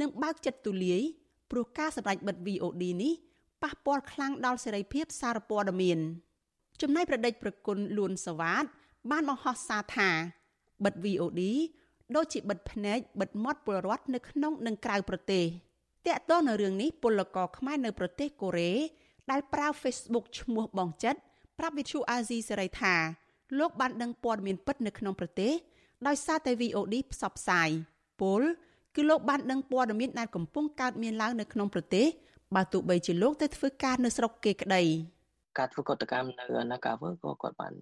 [0.00, 1.02] នឹងបើកចិត្តទូលាយ
[1.50, 3.14] ព្រោះការសម្ដែងបិទ VOD នេះ
[3.62, 5.98] ប៉ះពាល់ខ្លាំងដល់សេរីភាពសារព័ត៌មាន
[6.80, 8.64] ចំណែកប្រដេចប្រគុណលួនសវ៉ាត
[9.10, 10.10] បានបង្ហោះសារថា
[10.84, 11.42] បិទ VOD
[12.16, 15.44] ដូចជាបិទភ្នែកបិទមាត់ពលរដ្ឋនៅក្នុងនិងក្រៅប្រទេស
[16.06, 18.72] តកតនៅរឿងនេះពលករខ្មែរនៅប្រទេសកូរ៉េ
[19.30, 21.20] ដែលប្រើ Facebook ឈ្មោះបងចិត្ត
[21.58, 22.94] ប្រាប់វិទ្យុអាស៊ីសេរីថា
[23.58, 25.52] លោកបានដឹងព័ត៌មានពិតនៅក្នុងប្រទេស
[26.06, 27.68] ដោយសារតែ VOD ផ្សព្វផ្សាយ
[28.20, 28.42] ពល
[28.96, 32.06] គឺលោកបានដឹងព័ត៌មានដែលកំពុងកើតមានឡើងនៅក្នុងប្រទេស
[32.56, 34.82] បើទោះបីជាលោកទៅធ្វើការនៅស្រុកគេក្តី
[35.58, 37.74] ការធ្វើកតកម្មនៅ Nagawer ក៏គាត់បាន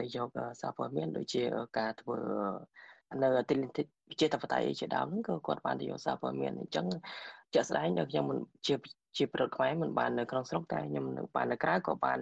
[0.00, 0.28] ទៅយក
[0.60, 1.42] សារព័ត៌មានដូចជា
[1.78, 2.16] ការធ្វើ
[3.22, 3.54] នៅទី
[4.10, 6.86] វិជាតបតៃជាដើមហ្នឹងក៏គាត់បានទៅយកសារព័ត៌មានអញ្ចឹង
[7.54, 8.74] ជាក់ស្ដែងនៅខ្ញុំមិនជា
[9.16, 12.18] ជាប្រវត្តិខ្មែរមិនបាននៅក្នុងស្រុកតែខ្ញុំនៅបាននៅក្រៅក៏បាន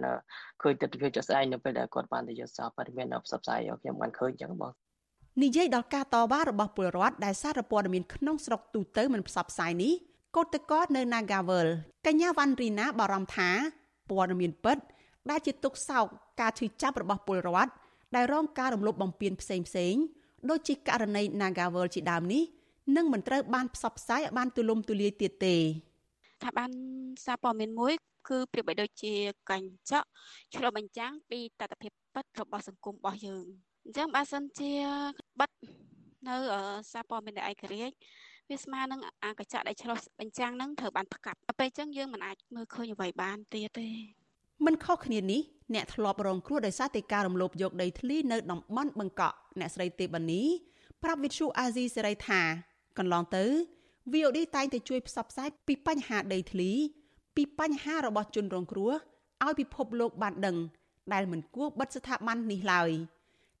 [0.61, 4.71] ឃើញទស្សនវិជ្ជាជាក់ស្ដែងនៅពេលដែលគាត់បានទៅយកសារព័ត៌មាននៅផ្សព្វផ្សាយខ្ញុំបានឃើញអញ្ចឹងបង
[5.43, 9.93] និយាយដល់ការតវ៉ារបស់ពលរដ្ឋដែលសារព័ត៌មានក្នុងស្រុកទូទៅមិនផ្សព្វផ្សាយនេះ
[10.35, 11.67] កោតតកនៅ Nagavel
[12.05, 13.49] កញ្ញាវ៉ាន់រីណាបារម្ភថា
[14.09, 14.77] ព័ត៌មានពិត
[15.29, 16.05] ដែលជាទុកសោក
[16.41, 17.71] ការឈឺចាប់របស់ពលរដ្ឋ
[18.15, 19.95] ដែលរងការរំលោភបំពានផ្សេងផ្សេង
[20.49, 22.43] ដូចជាករណី Nagavel ជាដើមនេះ
[22.95, 25.55] នឹងមិនត្រូវបានផ្សព្វផ្សាយឲ្យបានទូលំទូលាយទៀតទេ
[26.43, 26.71] ថាបាន
[27.25, 27.93] សារព័ត៌មានមួយ
[28.29, 29.13] គឺប្រៀបបីដូចជា
[29.49, 30.07] កញ្ចក់
[30.55, 33.45] ឆ្លុះបញ្ចាំងពីតថភាពពិតរបស់សង្គមរបស់យើង
[33.85, 34.71] អញ្ចឹងបើសិនជា
[35.39, 35.49] បិទ
[36.27, 36.35] នៅ
[36.91, 37.95] សារព័ត៌មានដែលឯករាជ្យ
[38.49, 43.89] វាស្មើនឹងអាកញ្ចក់ដែលឆ្លុះបញ្ចាំងនឹងត្រូវបានផ្កាត់ពេលអញ្ចឹងយើងមិនអាចមើលឃើញអ្វីបានទៀតទេ
[44.65, 45.41] មិនខុសគ្នានេះ
[45.73, 50.41] អ្នកធ្លាប់រងគ្រោះដោយសារតែការរំលោភយកដីធ្លីនៅតំបន់បឹងកក់អ្នកស្រីទេបានី
[51.03, 52.41] ប្រាប់វិទ្យុអាស៊ីសេរីថា
[52.97, 53.43] កន្លងទៅ
[54.11, 56.71] VOD តែងតែជួយផ្សព្វផ្សាយពីបញ្ហាដីធ្លី
[57.35, 58.91] ពីបញ្ហារបស់ជនរងគ្រោះ
[59.43, 60.57] ឲ្យពិភពលោកបានដឹង
[61.13, 62.89] ដែលមិនគួរបិទស្ថាប័ននេះឡើយ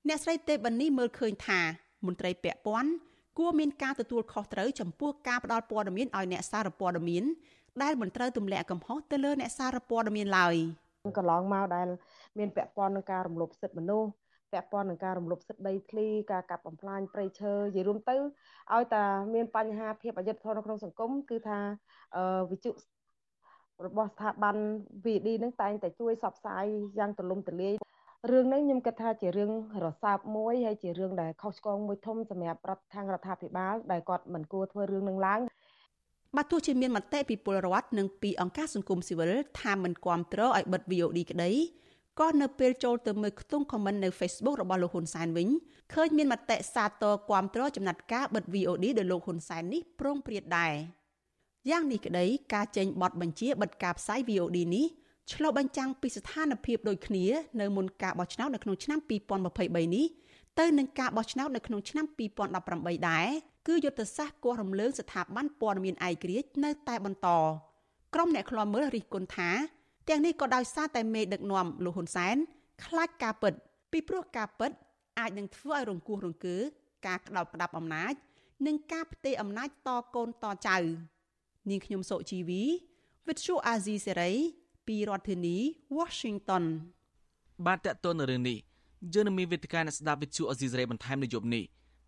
[0.07, 1.59] អ្នកស្រីទេបានីមើលឃើញថា
[2.05, 2.91] មន្ត្រីពាក់ព័ន្ធ
[3.37, 7.23] គួរមានការទទួលខុសត្រូវចំពោះការផ្តល់ព័ត៌មានឲ្យអ្នកសារព័ត៌មាន
[7.83, 10.55] ដែលមិនត្រូវទម្លាក់កំហុសទៅលើអ្នកសារព័ត៌មានឡើយ
[11.17, 11.87] កន្លងមកដែល
[12.37, 14.09] មានពាក់ព័ន្ធនឹងការរំលោភសិទ្ធិមនុស្ស
[14.51, 18.15] ពាក់ព័ន្ធនឹងការរំលោភសិទ្ធិដីធ្លីការកាប់បំផ្លាញព្រៃឈើនិយាយរួមទៅ
[18.73, 21.59] ឲ្យតែមានបញ្ហាភាពអយុត្តិធម៌នៅក្នុងសង្គមគឺថា
[22.51, 22.71] វិជុ
[23.85, 24.55] របស់ស្ថាប័ន
[25.05, 26.65] VD នឹងតែងតែជួយសបផ្សាយ
[26.99, 27.73] យ៉ាងទូលំទូលាយ
[28.31, 29.51] រឿងនេះខ្ញុំគិតថាជារឿង
[29.83, 35.41] រសើបមួយហើយជារឿងដែលខុសឆ្គងមួយធំសម្រាប់រដ្ឋខាងរដ្ឋាភិបាលដែលគាត់មិនគួរធ្វើរឿងនឹងឡើង
[36.35, 41.51] បើទោះជាមានមតិពីពលរដ្ឋនិងពីអង្គការសង្គមស៊ីវិលថាមិនគាំទ្រឲ្យបិទ VOD ក្តី
[42.19, 45.47] ក៏នៅពេលចូលទៅមើលខ្ទង់ comment នៅ Facebook របស់លោកហ៊ុនសែនវិញ
[45.93, 50.73] ឃើញមានមតិសាទរគាំទ្រចំណាត់ការបិទ VOD ដោយលោកហ៊ុនសែននេះប្រងព្រាតដែរ
[51.69, 54.87] យ៉ាងនេះក្តីការចេញបទបញ្ជាបិទការផ្សាយ VOD នេះ
[55.31, 57.25] ឆ្លុះបញ្ចាំងពីស្ថានភាពដូចគ្នា
[57.61, 58.99] នៅមុនការបោះឆ្នោតនៅក្នុងឆ្នាំ
[59.45, 60.05] 2023នេះ
[60.59, 62.05] ទៅនឹងការបោះឆ្នោតនៅក្នុងឆ្នាំ
[62.57, 63.27] 2018ដែរ
[63.67, 67.27] គឺយុទ្ធសាស្ត្រគាស់រំលើងស្ថាប័នព័ត៌មានឯករាជ្យនៅតែបន្ត
[68.13, 69.49] ក្រុមអ្នកខ្លាំមើលរិះគន់ថា
[70.09, 72.35] ទាំងនេះក៏ដោយសារតែមេដឹកនាំលោកហ៊ុនសែន
[72.85, 73.53] ខ្លាចការពិត
[73.91, 74.71] ពីព្រោះការពិត
[75.19, 76.57] អាចនឹងធ្វើឲ្យរង្គោះរង្គើ
[77.07, 78.13] ការក្តោបក្តាប់អំណាច
[78.67, 80.77] និងការផ្ទេរអំណាចតកូនតចៅ
[81.69, 82.63] នាងខ្ញុំសុជីវី
[83.27, 84.31] វិទ្យុអាស៊ីសេរី
[84.87, 85.55] ពីរដ្ឋធានី
[85.97, 86.63] Washington
[87.65, 88.57] បាទតើតើនៅរឿងនេះ
[89.13, 91.63] យើងនឹងមានវេទិកាអ្នកស្ដាប់វិទ្យុអាស៊ីសេរីបន្ថែមនៅយប់នេះ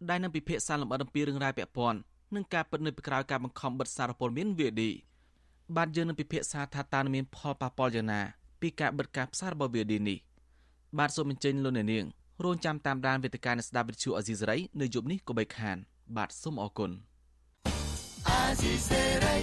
[0.10, 2.00] ដែលនឹងពិភាក្សាលម្អិតអំពីរឿងរ៉ាវពាក់ព័ន្ធ
[2.36, 4.82] នឹងការពិតនៅពីក្រោយការបង្ខំបិទសារព័ត៌មាន VOD
[5.76, 8.22] បាទយើងនឹងពិភាក្សាថាតើនឹងមានផលប៉ះពាល់យ៉ាងណា
[8.62, 10.18] ពីការបិទការផ្សាយរបស់ VOD នេះ
[10.98, 12.06] បាទសូមអញ្ជើញលោកអ្នកនាង
[12.44, 15.78] រងចាំតាមដានវេទិកាអ្នកស្ដាប់វិទ្យុអាស៊ីសេរីនៅយប់នេះក៏បីខាន
[16.18, 16.92] បាទសូមអរគុណ
[18.30, 19.38] អាស៊ីសេរី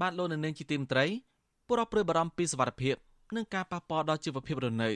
[0.00, 1.06] បាទលោកអ្នកនាងជាទីមត្រី
[1.70, 2.96] ពលរដ្ឋព្រួយបារម្ភពីសវត្ថិភាព
[3.36, 4.90] និងការប៉ះពាល់ដល់ជីវភាពរស់នៅ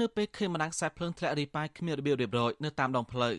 [0.00, 3.34] នៅពេលឃើញម្ដងខ្សែភ្លើងធ្លាក់រីប៉ាយគ្មានរបៀបរៀបរយនៅតាមដងផ្លូវ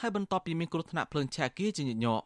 [0.00, 2.24] ហើយបន្ទាប់ពីមានគ្រោះថ្នាក់ភ្លើងឆេះអគារជាញឹកញាប់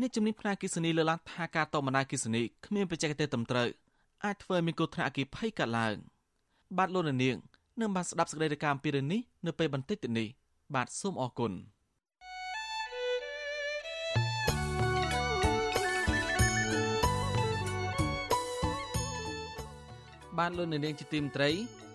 [0.00, 3.68] អ្នកជំនាញផ្នែកអគិសនីលើកឡើងថាការតបបណ្ដាអគិសនីគ្មានបច្ចេកទេសត្រឹមត្រូវ
[4.24, 5.94] អាចធ្វើឲ្យមានគ្រោះថ្នាក់អគិភ័យកើតឡើង
[6.78, 7.18] បាទលោកនាង
[7.80, 10.28] នឹងបានស្ដាប់សេចក្តីរាយការណ៍អំពីរឿងនេះនៅពេលបន្តិចទៀតនេះ
[10.74, 11.52] បាទសូមអរគុណ
[20.38, 21.50] បានលោកនាងជាទីមត្រី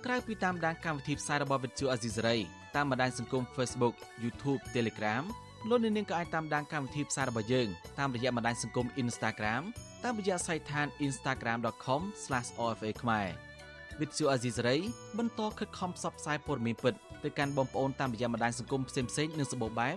[0.06, 2.38] ក្រៅពីតាមដានកម្មវិធីផ្សាយរបស់វិទ្យុអាស៊ីសេរី
[2.76, 5.24] តាមបណ្ដាញសង្គម Facebook YouTube Telegram
[5.70, 7.68] លោកអ្នកនាងក៏អាចតាមដានកម្មវិធីផ្សាយរបស់យើង
[8.00, 9.62] តាមរយៈបណ្ដាញសង្គម Instagram
[10.04, 13.28] តាមរយៈសាច់ឋាន instagram.com/ofa ខ្មែរ
[14.00, 14.78] វិទ្យុអាស៊ីសេរី
[15.18, 19.96] បន្តខិតខំផ្សព្វផ្សាយព័ត៌មានពិតទៅកាន់បងប្អូនតាមរយៈបណ្ដាញសង្គមផ្សេងៗនិងសម្បូរបែប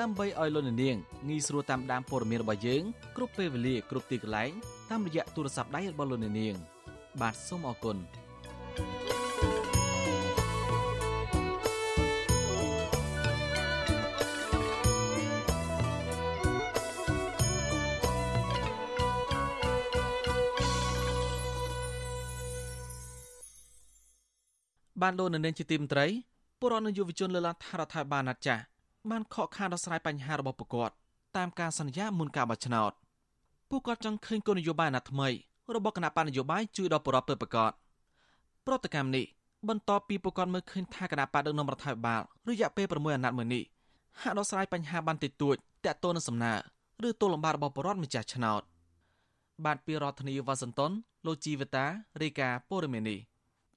[0.00, 0.96] ដើម្បីឲ្យលោកអ្នកនាង
[1.28, 2.82] ងាយស្រួលតាមដានព័ត៌មានរបស់យើង
[3.16, 4.52] គ្រប់ពេលវេលាគ្រប់ទីកន្លែង
[4.90, 6.75] តាមរយៈទូរស័ព្ទដៃរបស់លោកអ្នកនាង
[7.20, 7.98] បាទសូមអរគុណ។
[25.02, 26.06] បានលោកនៅនាងជាទីមត្រី
[26.60, 28.62] ពលរដ្ឋនិងយុវជនលើកឡើងថារដ្ឋាភិបាលណាត់ចាស់
[29.10, 30.94] បានខកខានដោះស្រាយបញ្ហារបស់ពួកគាត់
[31.36, 32.92] តាមការសន្យាមុនការបោះឆ្នោត
[33.70, 35.28] ពួកគាត់ចង់ឃើញគោលនយោបាយអាណត្តិថ្មី
[35.74, 37.72] របស់គណៈបកនយោបាយជួយដល់ប្រជាពលរដ្ឋពិតប្រាកដ
[38.66, 39.24] ប្រតិកម្មនេះ
[39.68, 43.64] បន្ទាប់ពីពួកគាត់មើលឃើញថាគណៈបកដឹកនាំរដ្ឋាភិបាលរយៈពេល6អាណត្តិមួយនេះ
[44.20, 46.54] ហាក់ដោះស្រាយបញ្ហាបានតិចតួចតាក់ទងនឹងសំណើ
[47.08, 48.62] ឬទោសលំបាករបស់ប្រជាពលរដ្ឋម្ចាស់ឆ្នោត
[49.64, 50.92] បាទពីរដ្ឋធានីវ៉ាស៊ីនតោន
[51.26, 51.86] លោកជីវតា
[52.22, 53.18] រាយការណ៍ព័ត៌មាននេះ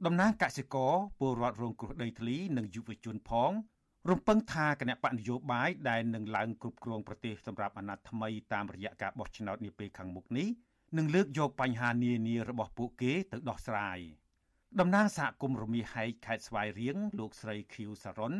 [0.06, 3.52] តំណាងកសិករពលរដ្ឋរងគ្រោះដីធ្លីនិងយុវជនផង
[4.10, 10.48] រំពឹងថាគណៈបកនយោបាយដែលនឹងឡើងគ្រប់គ្រងប្រទេសសម្រាប់អាណត្តិថ្មីតាមរយៈការបោះឆ្នោតនាពេលខាងមុខនេះ
[10.98, 14.00] នឹងលើកយកបញ្ហានានារបស់ពួកគេទៅដោះស្រាយ
[14.80, 18.34] តំណាងសហគមន៍រមាសហែកខេត្តស្វាយរៀងលោកស្រីឃីវសារ៉ុន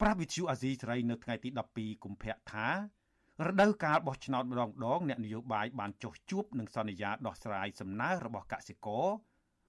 [0.00, 2.68] ប្រាប់វិទ្យុអាស៊ីសេរីនៅថ្ងៃទី12កុម្ភៈថា
[3.46, 9.06] រដូវកាលបោះឆ្នោតម្ដងដងអ្នកនយោបាយបានចុះជួបនឹងសន្យាដោះស្រាយសំណើរបស់កសិករ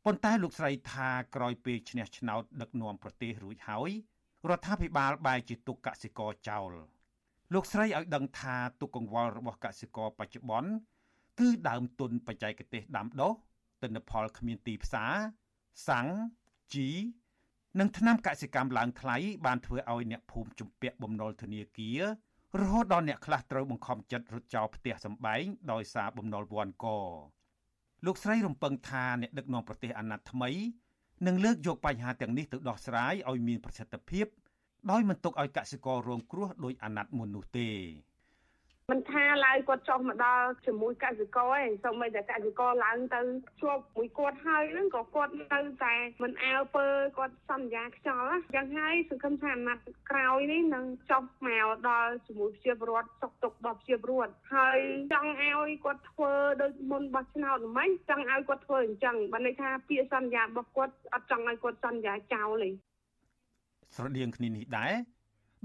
[0.06, 3.92] ប៉ុន្តែលោកស្រីថាក្រោយពេលឈ្នះឆ្នោតដឹកនាំប្រទេសរួចហើយ
[4.50, 6.72] រដ្ឋាភិបាលបែរជាទុកកសិករចោល
[7.54, 10.72] លោកស្រីឲ្យដឹងថាទុកកង្វល់របស់កសិករបច្ចុប្បន្ន
[11.39, 13.34] គឺដើមទុនបច្ចេកទេសដាំដុះ
[13.82, 15.13] ទិន្នផលគ្មានទីផ្សារ
[15.88, 16.08] សាំង
[16.74, 16.89] ជី
[17.80, 22.02] និងថ្នាំកសិកម្មឡើងថ្លៃបានធ្វើឲ្យអ្នកភូមិជំពាក់បំណុលធនាគារ
[22.62, 26.88] រហូតដល់អ្នកខ្លះត្រូវបង្ខំចិត្តរត់ចោលផ្ទះសម្បែងដោយសារបំណុលវាន់ក
[28.06, 30.50] លោកស្រីរំពឹងថាអ្នកដឹកនាំប្រទេសអាណត្តិថ្មី
[31.28, 34.26] នឹងលើកយកបញ្ហាទាំងនេះទៅដោះស្រាយឲ្យមានប្រសិទ្ធភាព
[34.91, 37.69] ដោយមិនទុកឲ្យកសិកររងគ្រោះដោយអាណត្តិមុននោះទេ
[38.91, 43.21] មិនថាឡើយគាត់ចុះមកដល់ជាមួយកសិករឯងសូម្បីតែកសិករឡើងទៅ
[43.62, 46.86] ជួបមួយគាត់ហើយហ្នឹងក៏គាត់នៅតែមិនអើពើ
[47.17, 54.80] គាត់សន្យាខ្យល់ចឹងហើយសង្ឃឹមថាអាណត្តិក្រោយនេះនឹងចុះមកដល់ជាមួយប្រជាពលរដ្ឋសុខទុក្ខរបស់ប្រជាពលរដ្ឋហើយ
[55.13, 62.69] ចង់ឲ្យគាត់ធ្វើដូចមុនបោះឆ្នោតមិនចង់ឲ្យគាត់ធ្វើអញ្ចឹងបើន័យថាពាក្យសន្យារបស់គាត់អត់ចង់ឲ្យគាត់សន្យាចោលទេ
[63.95, 64.93] ស្រដៀងគ្នានេះដែរ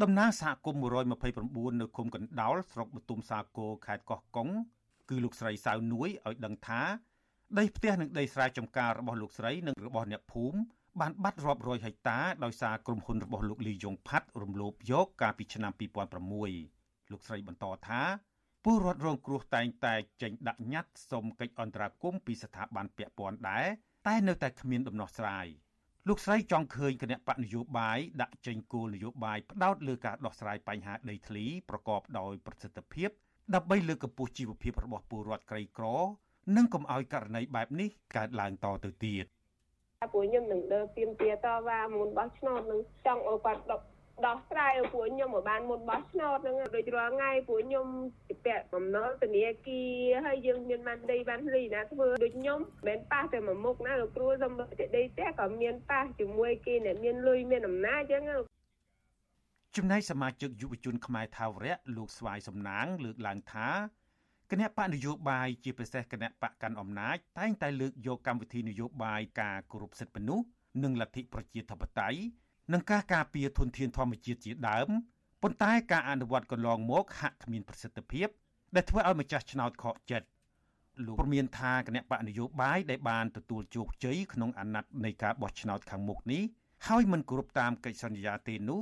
[0.03, 0.81] តំណាងសហគមន៍
[1.31, 4.49] 129នៅឃុំកណ្ដោលស្រុកបទុមសាគរខេត្តកោះកុង
[5.09, 6.83] គឺលោកស្រីសៅនួយឲ្យដឹងថា
[7.59, 10.59] ដីផ្ទះនិងដីស្រែចម្ការរបស់លោកស្រីនិងរបស់អ្នកភូមិ
[11.01, 15.73] បានបាត់រាប់រយហិកតាដោយសារក្រុមហ៊ុនរបស់លោកលីយ៉ុងផាត់រំលោភយកកាលពីឆ្នាំ
[16.41, 18.03] 2006លោកស្រីបន្តថា
[18.65, 23.67] ពលរដ្ឋរងគ្រោះតែងតែចេញដាក់ញត្តិសុំកិច្ចអន្តរាគមន៍ពីស្ថាប័នពាក់ព័ន្ធដែរ
[24.07, 25.47] តែនៅតែគ្មានដំណោះស្រាយ។
[26.09, 33.11] លោកស្រីចង់ឃើញគណៈបកនយោបាយដាក់ចេញគោលនយោបាយផ្ដោតលើការដោះស្រាយបញ្ហាដីធ្លីប្រកបដោយប្រសិទ្ធភាព
[33.55, 35.87] ដើម្បីលើកកម្ពស់ជីវភាពរបស់ពលរដ្ឋក្រីក្រ
[36.57, 39.25] និងកុំឲ្យករណីបែបនេះកើតឡើងតទៅទៀត
[40.13, 43.81] ពួកខ្ញុំនឹងដើរទៀមទាតវ៉ាមុនបោះឆ្នោតនឹងចង់ឲ្យគាត់ដោះ
[44.51, 47.87] ស្រាយឲ្យពួកខ្ញុំឲ្យបានមុនបោះឆ្នោតហ្នឹងដូចរាល់ថ្ងៃពួកខ្ញុំ
[48.47, 49.93] ពាក់បំណុលធនាគារ
[50.27, 58.51] ហើយយើងមានបានដីបានលីណាធ្វើដូចខ្ញុំមិនប៉ះតែមួយមុខណាលោកគ្រូសំដីដីផ្ទះក៏មានប៉ះជាមួយគេអ្នកមានលុយមានអំណាចអញ្ចឹង
[59.77, 63.69] ចំណែកសមាជិកយុវជនខ្មែរថាវរៈលោកស្វាយសំណាង លើកឡើងថា
[64.51, 70.47] គណៈបកនយោបាយជាពិសេសគណៈបកកាន់អំណាចតែងតែលើកយកកម្មវិធីនយោបាយការគោរពសិទ្ធិមនុស្ស
[70.85, 72.21] និងលទ្ធិប្រជាធិបតេយ្យ
[72.73, 74.89] និងការការពារធនធានធម្មជាតិជាដើម
[75.43, 78.29] ប៉ុន្តែការអនុវត្តកន្លងមកហាក់គ្មានប្រសិទ្ធភាព
[78.75, 80.27] ដែលធ្វើឲ្យម្ចាស់ឆ្នោតខកចិត្ត
[81.07, 86.43] លោកព្រមានថាគណៈបកនយោបាយដែលបានទទួលជោគជ័យក្នុងអាណត្តិនៃការបោះឆ្នោតខាងមុខនេះ
[86.87, 88.81] ហើយមិនគោរពតាមកិច្ចសន្យាទេនោះ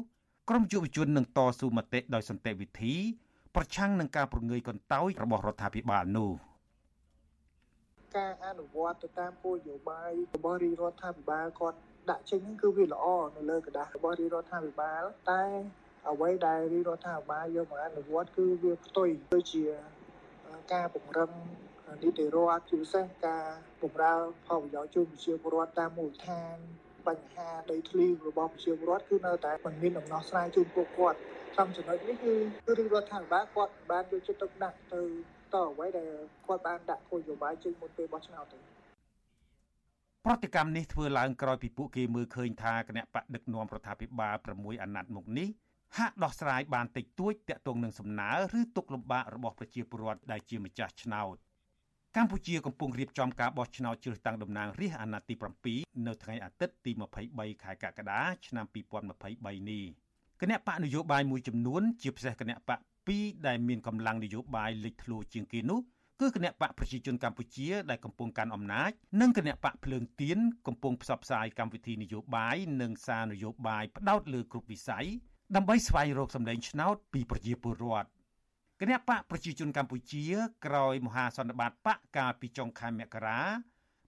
[0.48, 2.94] ក្រមយុវជននឹងតស៊ូមតិដោយសន្តិវិធី
[3.54, 6.32] ប្រឆាំងនឹងការប្រងើយកន្តើយរបស់រដ្ឋាភិបាលនោះ
[8.16, 11.78] ការអនុវត្តទៅតាមគោលនយោបាយរបស់រាជរដ្ឋាភិបាលគាត់
[12.10, 13.04] ដាក់ចេញហ្នឹងគឺវាល្អ
[13.36, 15.42] នៅលើក្រដាសរបស់រាជរដ្ឋាភិបាលតែ
[16.10, 19.64] អ្វីដែលរាជរដ្ឋាភិបាលយកមកអនុវត្តគឺវាផ្ទុយដូចជា
[20.72, 21.30] ការពង្រឹង
[22.02, 23.44] នីតិរដ្ឋជាពិសេសការ
[23.82, 24.14] បំរើ
[24.46, 26.56] ផលប្រយោជន៍ជូនប្រជាពលរដ្ឋតាមមូលដ្ឋាន
[27.06, 31.18] បញ្ហាដីធ្លីរបស់ប្រជាពលរដ្ឋគឺនៅតែមិនមានដំណោះស្រាយជូនពួកគាត់
[31.56, 32.34] តាមចំណុចនេះគឺ
[32.66, 35.02] គឺរដ្ឋាភិបាលគាត់បានយកចិត្តទុកដាក់ទៅ
[35.54, 36.10] តអ្វីដែល
[36.46, 38.77] គាត់បានដាក់គោលនយោបាយចេញមុនពេលបោះឆ្នោតទៅ
[40.30, 45.48] ប្រតិកម្មនេះធ្វើឡើងក្រោយពីពួកគេមើលឃើញថាគណៈបកដឹកនាំរដ្ឋាភិបាល6អាណត្តិមកនេះ
[45.98, 51.36] ហាក់ដោះស្រាយបានតិចតួចតាក់ទងនឹងសំណើឬទុកលំបាករបស់ប្រជាពលរដ្ឋដែលជាម្ចាស់ឆ្នោត
[52.16, 55.36] កម្ពុជាកំពុងរៀបចំការបោះឆ្នោតជ្រើសតាំងតំណាងរាស្ត្រអាណត្តិ
[55.66, 56.90] ទី7នៅថ្ងៃអាទិត្យទី
[57.26, 59.84] 23ខែកក្កដាឆ្នាំ2023នេះ
[60.40, 62.78] គណៈបកនយោបាយមួយចំនួន ជាពិសេសគណៈបក
[63.12, 65.80] 2ដែលមានកម្លាំងនយោបាយលេចធ្លោជាងគេនោះ
[66.20, 75.06] គឺគណៈបកប្រជាជនកម្ពុជាដែលកំពុងកាន់អំណាចនិងគណៈបកភ្លើងទៀនកំពុងផ្សព្វផ្សាយកម្មវិធីនយោបាយនិងសារនយោបាយផ្ដោតលើគ្រប់វិស័យ
[75.56, 78.08] ដើម្បីស្វែងរកសម្លេងឆ្នោតពីប្រជាពលរដ្ឋ
[78.80, 80.24] គណៈបកប្រជាជនកម្ពុជា
[80.66, 83.40] ក្រោយមហាសន្និបាតបកកាលពីចុងខែមករា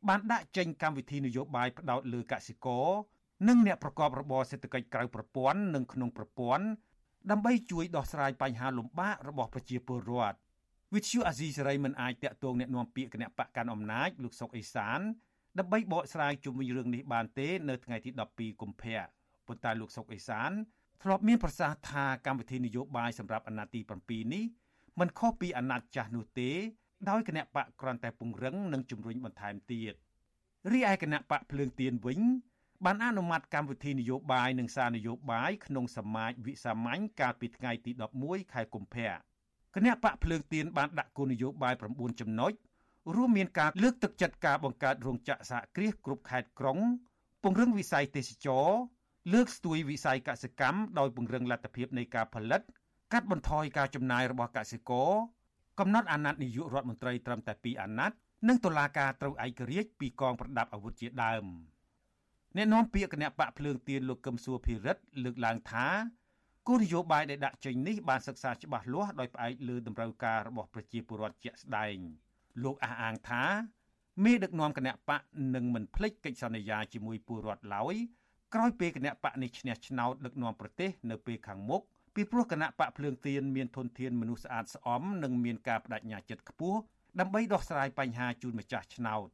[0.08, 2.88] បានដាក់ចេញកម្មវិធីនយោបាយផ្ដោតលើកសិករ
[3.48, 6.66] និងអ្នកប្រកបរបរសេដ្ឋកិច្ចក្រៅប្រព័ន្ធនិងក្នុងប្រព័ន្ធ
[7.30, 10.38] ដើម្បីជួយដោះស្រាយបញ្ហាលំបាករបស់ប្រជាពលរដ្ឋ
[10.93, 14.99] វិទ្យុអាស៊ីសេរីមិនអាចតាក់ទងแนะនាំពាក្យគណៈបកកាន់អំណាចលោកសុកអេសាន
[15.59, 18.99] ដើម្បីបកស្រាយជុំវិញរឿងនេះបានទេនៅថ្ងៃទី12កុម្ភៈ
[19.47, 20.51] ប៉ុន្តែលោកសុកអេសាន
[21.03, 24.43] ធ្លាប់មានប្រសាសន៍ថាកម្មវិធីនយោបាយសម្រាប់អាណត្តិទី7នេះ
[24.99, 26.51] មិនខុសពីអាណត្តិចាស់នោះទេ
[27.09, 29.93] ដោយគណៈបកគ្រាន់តែពង្រឹងនិងជំរុញបន្ថែមទៀត
[30.71, 32.21] រីឯគណៈបកភ្លើងទៀនវិញ
[32.85, 37.91] បានអនុម័តកម្មវិធីនយោបាយនិងសារនយោបាយក្នុងសមាជវិសាមញ្ញកាលពីថ្ងៃទី
[38.23, 39.11] 11ខែកុម្ភៈ
[39.74, 42.52] គណៈបកភ្លើងទៀនបានដាក់គោលនយោបាយ9ចំណុច
[43.14, 46.78] រួមមានការលើកទឹកចិត្តការបង្កើតរោងចក្រសហគ្រាសគ្រប់ខេត្តក្រុង
[47.42, 48.68] ពង្រឹងវិស័យទេសចរ
[49.32, 52.60] លើកស្ទួយវិស័យកសិកម្មដោយពង្រឹងលទ្ធភាពនៃការផលិត
[53.12, 55.10] កាត់បន្ថយការចំណាយរបស់កសិករ
[55.78, 58.16] កំណត់អាណត្តិនាយករដ្ឋមន្ត្រីត្រឹមតែ2អាណត្តិ
[58.48, 61.46] និងតុលាការត្រូវឯករាជ្យពីកងប្រដាប់អាវុធជាដើម។
[62.56, 65.86] អ្នកនាំពាក្យគណៈបកភ្លើងទៀនលោកកឹមសុភិរិទ្ធលើកឡើងថា
[66.72, 71.96] គោលនយោបាយដែលដាក់ចេញនេះបានសិក្សាច្បាស់លាស់ដោយផ្អែកលើតម្រូវការរបស់ប្រជាពលរដ្ឋជាក់ស្ដែង
[72.64, 73.44] លោកអះអាងថា
[74.24, 75.20] មេដឹកនាំគណៈបក
[75.54, 77.94] នឹងមិនភ្លេចកិច្ចសន្យាជាមួយពលរដ្ឋឡើយ
[78.54, 81.82] ក្រោយពេលគណៈបកនេះឈ្នះឆ្នោតដឹកនាំប្រទេសនៅពេលខាងមុខ
[82.14, 86.80] ពីព្រោះគណៈបកភ្លើងទៀនមានធនធានមនុស្សស្អាតស្អំនិងមានការបដិញ្ញាចិត្តខ្ពស់
[87.20, 89.28] ដើម្បីដោះស្រាយបញ្ហាជូនម្ចាស់ឆ្នោត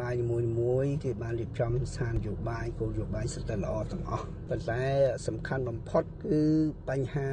[0.00, 4.82] បាយមួយមួយគេបានរៀបចំស្ថាននយោបាយគោលនយោបាយសិទ្ធិល្អទាំងអស់ប៉ុន្តែ
[5.26, 6.42] សំខាន់បំផុតគឺ
[6.88, 7.30] បញ្ហា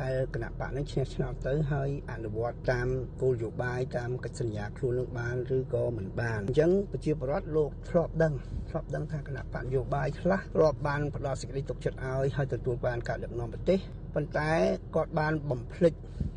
[0.00, 2.88] ដែលគណៈបកនឹងឈ្នះឆ្នោតទៅហើយអនុវត្តតាម
[3.22, 8.34] គោលនយោបាយតាមកិច្ចសន្យាខ្លួននឹងបានឬក៏មិនបានអញ្ចឹងប្រជាពលរដ្ឋលោកធ្លាប់ដឹង
[8.70, 13.80] ធ្លាប់ដឹងថាគណៈបកនយោបាយខ្លះធ្លាប់បានផ្ដល់សេចក្តីទុកចិត្តឲ្យហើយទទួលបានការដឹកនាំប្រទេស
[14.14, 14.52] ប៉ុន្តែ
[14.94, 15.94] គាត់បានបំភ្លេច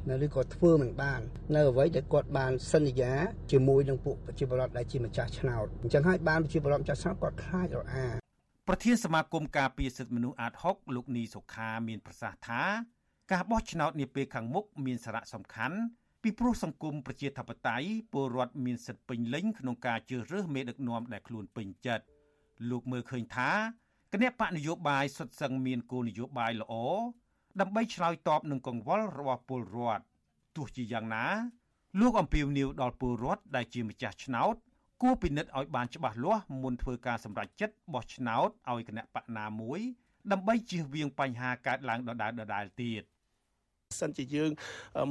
[0.09, 1.21] នៅឬក៏ធ្វើមិនបាន
[1.55, 3.13] នៅអ្វីដែលគាត់បានសន្យា
[3.51, 8.05] ជាមួយនឹងពួកប្រជាពលរដ្ឋដែលជាម្ចាស់ឆ្នោតអញ្ចឹងហើយបានប្រជាពលរដ្ឋម្ចាស់ឆ្នោតគាត់ខ្លាចរអា
[8.67, 12.61] ប្រធានសមាគមការពារសិទ្ធិមនុស្សអាត6លោកនីសុខាមានប្រសាសន៍ថា
[13.31, 15.77] ការបោះឆ្នោតនាពេលខាងមុខមានសារៈសំខាន់
[16.23, 22.05] ពីព្រោះសង្គមប្រជាធិបតេយ្យពលរដ្ឋមានសិទ្ធិពេញលេញក្នុងការជ្រើសរើសមេដឹកនាំដែលខ្លួនពេញចិត្ត
[22.69, 23.51] លោកមើលឃើញថា
[24.13, 26.73] គណៈបកនយោបាយសុទ្ធសឹងមានគោលនយោបាយល្អ
[27.61, 30.03] ដើម្បីឆ្លើយតបនឹងកង្វល់របស់ពលរដ្ឋ
[30.55, 31.25] ទោះជាយ៉ាងណា
[31.99, 34.55] លោកអំពីវនីវដល់ពលរដ្ឋដែលជាម្ចាស់ឆ្នោត
[35.01, 39.79] គួរពិនិត្យឲ្យបានច្បាស់លាស់មុនធ្វើការសម្រេចចិត្តបោះឆ្នោតឲ្យគណៈបកណាមួយ
[40.31, 43.03] ដើម្បីជៀសវាងបញ្ហាកើតឡើងដដែលៗទៀត
[44.01, 44.51] សិនជាយើង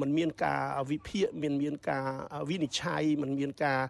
[0.01, 2.07] មិនមានការវិភាគមានមានការ
[2.49, 3.81] វិនិច្ឆ័យមិនមានការ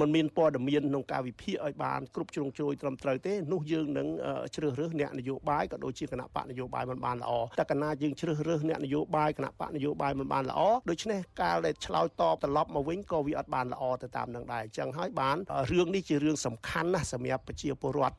[0.00, 4.08] មិនមានព័ត៌មានក្នុងការវិភាគឲ្យបានគ្រប់ជ្រុងជ្រោយត្រឹមត្រូវទេនោះយើងនឹង
[4.54, 15.36] ជ្រើសរើសអ្នកនយោបាយក៏ដូចជាគណៈបកនយោបាយមិនបានល្អតែកណាយើងជ្រើសរើសអ្នកនយោបាយគណៈបកនយោបាយមិនបានល្អដូច្នេះការដែលឆ្លើយតបត្រឡប់មកវិញក៏វាអត់បានល្អទៅតាមនឹងដែរអញ្ចឹងហើយបាន
[15.72, 18.16] រឿងនេះជារឿងសំខាន់ណាស់សម្រាប់ប្រជាពលរដ្ឋ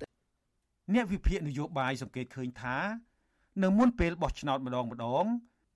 [0.94, 2.78] អ្នកវិភាគនយោបាយសង្កេតឃើញថា
[3.64, 5.26] នៅមុនពេលបោះឆ្នោតម្ដងម្ដង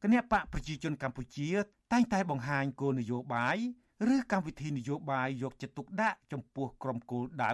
[0.06, 1.50] គណៈបកប្រជាជនកម្ពុជា
[1.94, 3.58] តែងតែបង្ហាញគោលនយោបាយ
[4.14, 7.52] ឬកម្មវិធីនយោបាយយកចិត្តទុកដាក់ចំពោះក្រុមគោលដៅ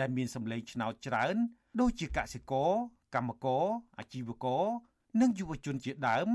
[0.00, 1.36] ដែលមានសម្លេងឆ្នោតច្រើន
[1.80, 2.70] ដូចជាកសិករ
[3.14, 3.64] កម្មករ
[3.98, 4.64] អាជីវករ
[5.20, 6.28] និងយុវជនជាដើម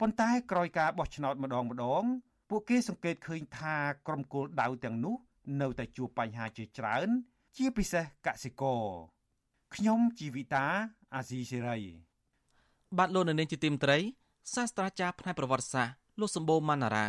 [0.00, 2.04] ប៉ុន្តែក្រោយការបោះឆ្នោតម្ដងម្ដង
[2.50, 5.16] ពួកគេសង្កេតឃើញថាក្រុមគោលដៅទាំងនោះ
[5.60, 7.08] នៅតែជួបបញ្ហាជាច្រើន
[7.56, 8.82] ជាពិសេសកសិករ
[9.74, 10.66] ខ្ញុំជីវិតា
[11.14, 11.80] អាស៊ីសេរី
[12.98, 13.98] បាទលោកនៅនាងជាទីមត្រី
[14.54, 17.06] សាស្ត្រាចារ្យផ្នែកប្រវត្តិសាស្ត្រលោកសម្បូរម៉ាណារ៉ា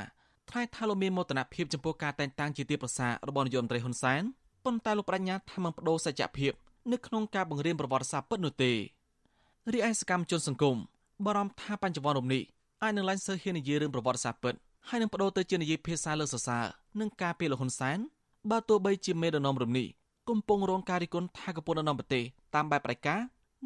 [0.50, 4.22] ថ្លែងថាលោកមានមោទនភាពចំពោះការតែងតាំងជាទីប្រឹក្សារបស់នាយករដ្ឋមន្ត្រីហ៊ុនសែន
[4.66, 6.54] ប៉ុន្តែលោកបញ្ញាថាមិនបដូរសច្ចភាព
[6.92, 8.72] នៅក្នុងការបង្រៀនប្រវត្តិសាស្ត្រពិតនោះទេ
[9.74, 10.78] រីឯសកម្មជនសង្គម
[11.26, 12.44] បារម្ភថាបញ្ចវន្តរំនេះ
[12.84, 14.54] អាចនឹងឡើងសើហ៊ាននិយាយរឿងប្រវត្តិសាស្ត្រពិត
[14.90, 16.66] ហើយនឹងបដូរទៅជានិយាយភាសាលើសរសើរ
[17.00, 17.98] នឹងការពីលោកហ៊ុនសែន
[18.52, 19.88] បើទោះបីជាមេដឹកនាំរំនេះ
[20.30, 22.24] កំពុងរងការរិះគន់ថាកំពុងដឹកនាំប្រទេស
[22.56, 23.16] តាមបែបប្រកា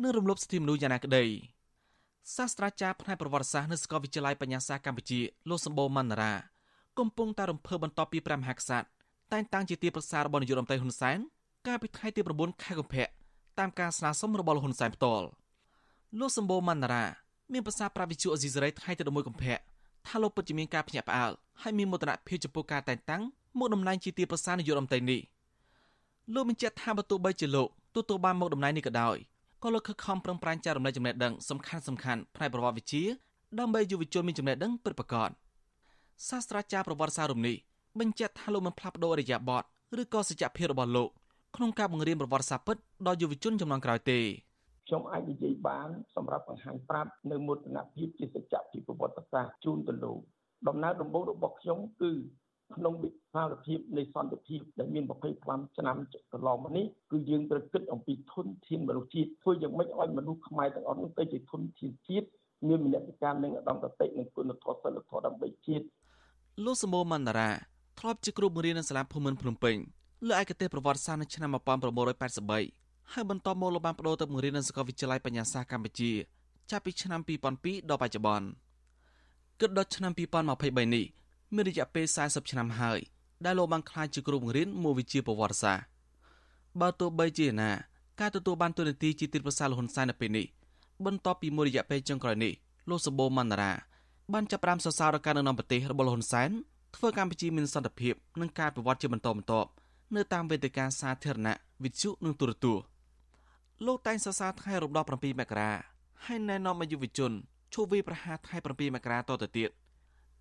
[0.01, 1.23] និងរំលោភសិទ្ធិមនុស្សយ៉ាងណាក្តី
[2.35, 6.33] សាស្ត្រាចារ្យផ្នែកប្រវត្តិសាស្ត្រនៅសាកលវិទ្យាល័យបញ្ញាសាស្ត្រកម្ពុជាលោកសម្បូរមណ្ឌរា
[6.99, 8.87] កំពុងតែរំភើបបន្ទាប់ពីព្រះមហាក្សត្រ
[9.33, 11.17] តែងតាំងជាទីប្រឹក្សារបស់នាយករដ្ឋមន្ត្រីហ៊ុនសែន
[11.67, 13.05] កាលពីថ្ងៃទី9ខែកុម្ភៈ
[13.59, 15.25] តាមការស្នើសុំរបស់លោកហ៊ុនសែនផ្ទាល់
[16.19, 17.05] លោកសម្បូរមណ្ឌរា
[17.53, 19.57] មានប្រសាសន៍ប្រាប់វិទ្យុអេស៊ីសរ៉ៃថ្ងៃទី11កុម្ភៈ
[20.07, 23.23] ថាលោកពិតជាមានការភ្ញាក់ផ្អើលហើយមានមោទនភាពចំពោះការតែងតាំង
[23.59, 25.21] មកតំណែងជាទីប្រឹក្សានាយករដ្ឋមន្ត្រីនេះ
[26.33, 29.17] លោកបញ្ជាក់ថាបើទោះបីជាលោកទទួលបានមកតំណែងនេះក៏ដោយ
[29.63, 33.03] ក៏លោកខិតខំប្រឹងប្រែងចែករំលែកចំណេះដឹងសំខាន់សំខាន់ផ្នែកប្រវត្តិវិទ្យា
[33.59, 35.29] ដើម្បីយុវជនមានចំណេះដឹងពិតប្រាកដ
[36.29, 37.55] សាស្ត្រាចារ្យប្រវត្តិសាស្ត្ររំនេះ
[37.99, 41.09] បញ្ជាក់ថាលោកមិនផ្លាស់ប្ដូរអរិយាប័ត្រឬក៏សច្ចភាពរបស់លោក
[41.55, 44.19] ក្នុងការបង្រៀនប្រវត្តិសាស្ត្រពិតដល់យុវជនចំនួនក្រោយទេ
[44.87, 50.19] ខ្ញុំអាចនិយាយបានសម្រាប់បង្ហាញប្រាប់នៅមោទនភាពជាសច្ចភាពប្រវត្តិសាស្ត្រជូនទៅលោក
[50.67, 52.11] ដំណើរដំបូងរបស់ខ្ញុំគឺ
[52.75, 55.03] ក្នុងវិសាលភាពនៃសន្តិភាពដែលមាន
[55.39, 55.97] 25ឆ្នាំ
[56.33, 62.27] កន្លងមកនេះគឺយើងត្រូវគិតអំពីធនធានមនុស្សជាតិធ្វើយ៉ាងម៉េចឲ្យមនុស្សខ្មែរទាំងអស់នោះទៅជាធនធានជាតិ
[62.67, 65.85] មានមនសិការនិងឧត្តមគតិនិងគុណធម៌សិលធម៌ដើម្បីជាតិ
[66.65, 67.49] លោកសមូមណ្ឌរា
[67.99, 69.75] ធ្លាប់ជាគ្រូបង្រៀននៅសាលាភូមិន្ទភ្នំពេញ
[70.27, 76.11] លើឯកទេសប្រវត្តិសាស្ត្រនៅឆ្នាំ1983ហើយបន្តមកលោកបានបដូរទៅបង្រៀននៅសាកលវិទ្យាល័យបញ្ញាសាស្ត្រកម្ពុជា
[76.71, 77.21] ចាប់ពីឆ្នាំ
[77.55, 78.47] 2002ដល់បច្ចុប្បន្ន
[79.59, 81.05] គិតដល់ឆ្នាំ2023នេះ
[81.53, 82.99] មានរយៈពេល40ឆ្នាំហើយ
[83.45, 85.85] ដែលលោកបានក្លាយជាគ្រូបង្រៀនមួយវិជ្ជាប្រវត្តិសាស្ត្រ
[86.81, 87.71] បើទោះបីជាណា
[88.19, 90.45] ការទទួលបានទូនាទីជាទីប្រឹក្សាលហ៊ុនសែននៅពេលនេះ
[91.05, 92.53] បន្ទាប់ពីមួយរយៈពេលចុងក្រោយនេះ
[92.89, 93.71] លោកសម្បូរមណ្ឌរា
[94.33, 96.49] បានចាប់ផ្ដើមសរសើរការដឹកនាំប្រទេសរបស់លហ៊ុនសែន
[96.95, 99.69] ធ្វើកម្ពុជាមានសន្តិភាពនិងការប្រវត្តិជាបន្តបន្ទាប់
[100.15, 102.83] នៅតាមវេទិកាសាធារណៈវិទ្យុនិងទូរទស្សន៍
[103.85, 105.71] លោកតែងសរសើរថ្ងៃរំដោះ7មករា
[106.25, 107.31] ហើយណែនាំឲ្យយុវជន
[107.73, 109.69] ជួបវាប្រហារថ្ងៃ7មករាតទៅទៀត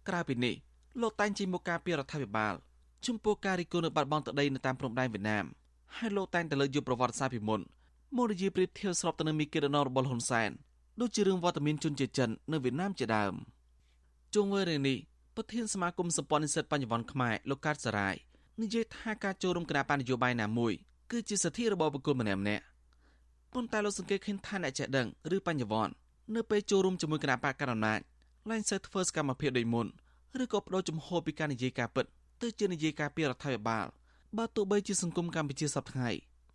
[0.08, 0.54] ក្រៅពីនេះ
[1.00, 2.54] លោកតែងជិះមកការពីរដ្ឋាភិបាល
[3.06, 5.44] ចំពោះការរិះគន់នៅបាត់បង់ទឹកដីនៅតាមព្រំដែនវៀតណាម
[5.96, 7.60] ហើយលោកតែងតែលើកយកប្រវត្តិសាស្ត្រពីមុន
[8.16, 10.50] មកនិយាយប្រៀបធៀបស្របទៅនឹងមីគីដណរបស់ហ៊ុនសែន
[11.00, 13.34] ដូចជារឿងវត្តមានជនជាតិចិននៅវៀតណាមជាដើម
[14.34, 14.96] ជុំវិញរឿងនេះ
[15.36, 18.14] ប្រធានសមាគមសម្ព័ន្ធនិស្សិតបញ្ញវន្តខ្មែរលោកកើតសរាយ
[18.62, 20.72] និយាយថាការចូលរួមគណៈបញ្ញយោបាយណាមួយ
[21.10, 22.64] គឺជាសិទ្ធិរបស់បុគ្គលម្នាក់ម្នាក់
[23.52, 25.06] ប៉ុន្តែលោកសង្កេតឃើញថាអ្នកចេះដឹង
[25.36, 25.92] ឬបញ្ញវន្ត
[26.34, 28.00] នៅពេលចូលរួមជាមួយគណៈបកកណ្ដាលអំណាច
[28.50, 29.86] ឡើងសូវធ្វើសកម្មភាពដូចមុន
[30.42, 32.06] ឬក៏បដូរជំហរពីការនិយាយការពិត
[32.42, 33.86] ទៅជានិយាយការពីរដ្ឋាភិបាល
[34.38, 36.10] បើទោះបីជាសង្គមកម្ពុជាសប្តាហ៍ថ្ងៃ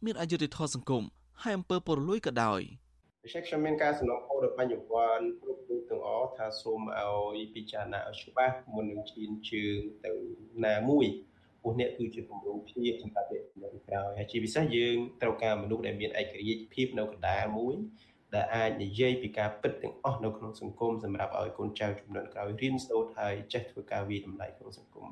[0.05, 1.03] មានអយុត្តិធម៌សង្គម
[1.41, 2.61] ហើយអំពើពុករលួយក៏ដោយ
[3.23, 10.11] ដូច្នេះខ្ញុំមានការសំណូមពរដល់បញ្ញវន្តគ្រប់រូបទាំងអស់ថាសូមឲ្យពិចារណាឲ្យច្បាស់មុននឹងឈានជើងទៅ
[10.65, 11.05] ណាមួយ
[11.61, 17.75] ព្រោះនេះគឺជាគម្រោងភាពសម្រាប់អ្នកជំនាន់ក្រោយហើយជាពិសេសយើងត្រូវការមនុស្សដែលមានឯករាជ្យភាពនៅកណ្ដាលមួយ
[18.33, 25.07] ដែលអាចនិយាយពីការពិតទាំងអស់នៅក្នុងសង្គមសម្រាប់ឲ្យកូនចៅជំនាន់ក្រោយរៀនសូត្រហើយចេះធ្វើការវិតម្លៃក្នុងសង្គម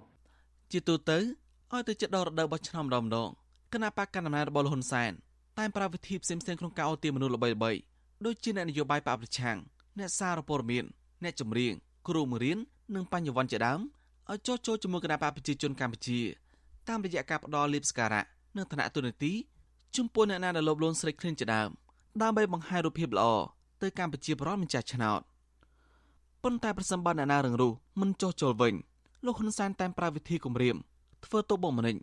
[0.72, 3.30] ជាទូទៅឲ្យទៅចិត្តដល់រដូវបោះឆ្នោតម្ដងម្ដង
[3.74, 5.12] គណៈបកកណ្ដាលអំណាចរបស់លហ៊ុនសែន
[5.58, 7.80] តែប្រើវិធីផ្សេងៗក្នុងការអូទាមនុស្សល្បីៗ
[8.26, 9.58] ដូចជាអ្នកនយោបាយបកប្រឆាំង
[10.00, 10.84] អ្នកសារព័ត៌មាន
[11.24, 11.74] អ្នកចម្រៀង
[12.08, 12.58] គ្រូបង្រៀន
[12.96, 13.80] និងបញ្ញវន្តជាដើម
[14.30, 16.20] ឲ្យចោះចូលជាមួយគណៈបកប្រជាជនកម្ពុជា
[16.90, 18.24] តាមរយៈការផ្ដល់លៀបសការៈ
[18.58, 19.34] និងឋានៈទូនាទី
[19.96, 21.70] ជំនួសអ្នកណាដែលលោភលន់ស្រេកឃ្លានជាដើម
[22.22, 23.30] ដើម្បីបង្ហាញរូបភាពល្អ
[23.82, 25.22] ទៅកម្ពុជាប្រតម្ចាស់ឆ្នោត
[26.44, 28.74] ប៉ុន្តែប្រសិនបើអ្នកណារឹងរូសមិនចោះចូលវិញ
[29.26, 30.78] លោកហ៊ុនសែនតែមប្រើវិធីគំរាម
[31.26, 31.96] ធ្វើទុកបុកម្នេញ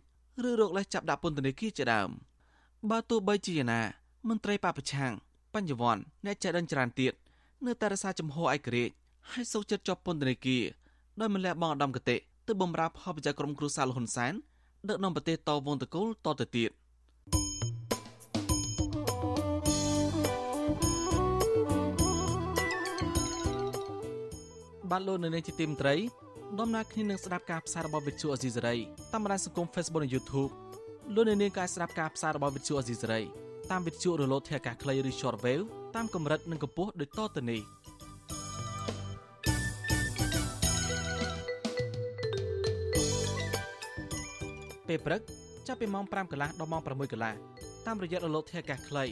[0.49, 2.09] ឬរកលេសចាប់ដាក់ពន្ធនាគារជាដើម
[2.89, 3.81] បើទោះបីជាយ៉ាងណា
[4.27, 5.11] មន្ត្រីបពប្រឆាំង
[5.53, 7.13] បញ្ញវន្តអ្នកចេះដឹងច្រើនទៀត
[7.65, 8.93] នៅតែរសារចំហឯករាជ្យ
[9.29, 10.63] ហហើយសោកចិត្តជាប់ពន្ធនាគារ
[11.19, 12.15] ដោយមិនលះបង់ឧត្តមគតិ
[12.47, 14.33] ទៅបម្រើផលប្រយោជន៍ក្រុមគ្រួសារលហ៊ុនសែន
[14.89, 16.71] ដឹកនាំប្រទេសតវងតកូលតទៅទៀត
[24.91, 25.95] បានលោកនៅនាងជាទីមត្រី
[26.59, 28.75] ដំណើរគ្នានឹងស្ដាប់ការផ្សាយរបស់វិទ្យុអេស៊ីសេរី
[29.13, 30.51] តាមបណ្ដាញសង្គម Facebook និង YouTube
[31.15, 33.21] លោកនៅនាងក៏អាចស្ដាប់ការផ្សាយរបស់វិទ្យុអេស៊ីសេរី
[33.71, 35.63] តាមវិទ្យុរលកធាតុអាកាសខ្លីឬ Shortwave
[35.95, 37.61] តាមកម្រិតនិងកម្ពស់ដូចតទៅនេះ
[44.87, 45.21] ពេលព្រឹក
[45.67, 47.33] ចាប់ពីម៉ោង5កន្លះដល់ម៉ោង6កន្លះ
[47.85, 49.05] តាមរយៈរលកធាតុអាកាសខ្លី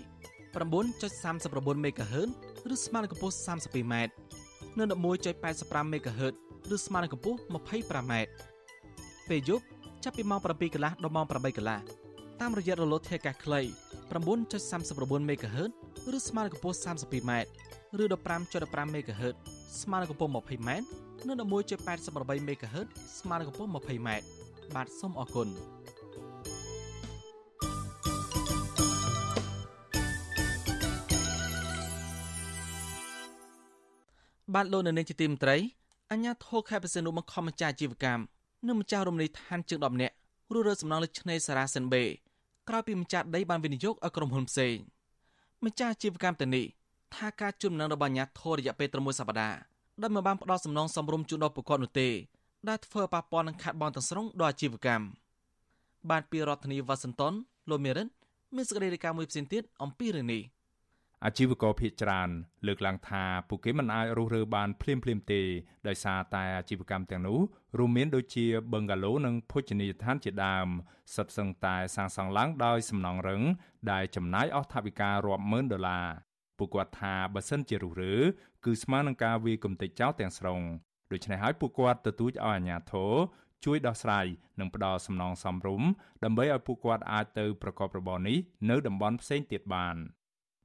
[0.56, 2.30] 9.39 MHz
[2.74, 3.94] ឬស្មើនឹងកម្ពស់ 32m
[4.80, 6.34] និង11.85 MHz
[6.76, 8.14] ឬស្មើនឹងកម្ពស់ 25m
[9.30, 9.66] ពេលយប់
[10.04, 11.80] ចាប់ពីម៉ោង7កន្លះដល់ម៉ោង8កន្លះ
[12.42, 13.62] តាមរយៈរលកធាតុអាកាសខ្លី
[14.12, 15.72] 9.39 MHz
[16.16, 17.32] ឬស្មើនឹងកម្ពស់ 32m
[18.02, 18.06] ឬ
[18.48, 19.36] 15.15 MHz
[19.82, 20.70] ស្មើនឹងកម្ពស់ 20m
[21.28, 22.88] និង11.88 MHz
[23.20, 24.10] ស្មើនឹងកម្ពស់ 20m
[24.76, 25.48] បាទសូមអរគុណ
[34.56, 35.58] បាទលោកនៅនាងជាទីមត្រី
[36.12, 38.24] អញ្ញាធរខេបសិនុបង្ខំម្ចាស់អាជីវកម្ម
[38.68, 40.16] និងម្ចាស់រមណីយដ្ឋានជាង10នាក់
[40.54, 42.04] រស់រើសំណងលើឆ្នេរសារ៉ាសិនបេ
[42.70, 44.76] ក្រោយពីម្ចាស់ដីបានវិនិយោគឲ្យក្រុមហ៊ុនផ្សេង
[45.66, 46.66] ម្ចាស់អាជីវកម្មទៅនេះ
[47.16, 49.58] ថាការជូនដំណឹងរបស់អាញាធររយៈពេលត្រឹមមួយសប្តាហ៍
[50.02, 52.10] ដែលមិនបានផ្ដល់សំណងសមរម្យជូនដល់ប្រកបនោះទេ
[52.70, 55.06] ដែលធ្វើឲ្យប៉ះពាល់នឹងខាត់បងទាំងស្រុងដល់អាជីវកម្ម
[56.10, 57.34] បានពីរដ្ឋធានីវ៉ាស៊ីនតោន
[57.70, 58.08] លោកមេរិន
[58.56, 60.42] មានសេចក្តីរាយការណ៍មួយផ្សេងទៀតអំពីរឿងនេះ
[61.24, 62.30] អាជីវករភៀសច្រើន
[62.68, 65.42] លើកឡើងថាពួកគេមិនអាចរស់រើបានភ្លាមភ្លាមទេ
[65.88, 67.40] ដោយសារតែអាជីវកម្មទាំងនោះ
[67.78, 70.68] រួមមានដូចជាបឹងហ្គាឡូនិងភោជនីយដ្ឋានជាដើម
[71.16, 73.42] សិតសឹងតែសាងសង់ឡើងដោយសំណង់រឹង
[73.92, 76.08] ដែលចំណាយអស់ថវិការាប់ម៉ឺនដុល្លារ
[76.58, 78.16] ពួកគាត់ថាបើសិនជារុះរើ
[78.66, 80.62] គឺស្មើនឹងការវាយគំទេចចោលទាំងស្រុង
[81.12, 83.14] ដូច្នេះហើយពួកគាត់ទទូចឲ្យអាជ្ញាធរ
[83.66, 84.26] ជួយដោះស្រាយ
[84.60, 85.88] និងផ្ដល់សំណងសមរម្យ
[86.24, 88.38] ដើម្បីឲ្យពួកគាត់អាចទៅប្រកបរបរនេះ
[88.70, 89.98] នៅតំបន់ផ្សេងទៀតបាន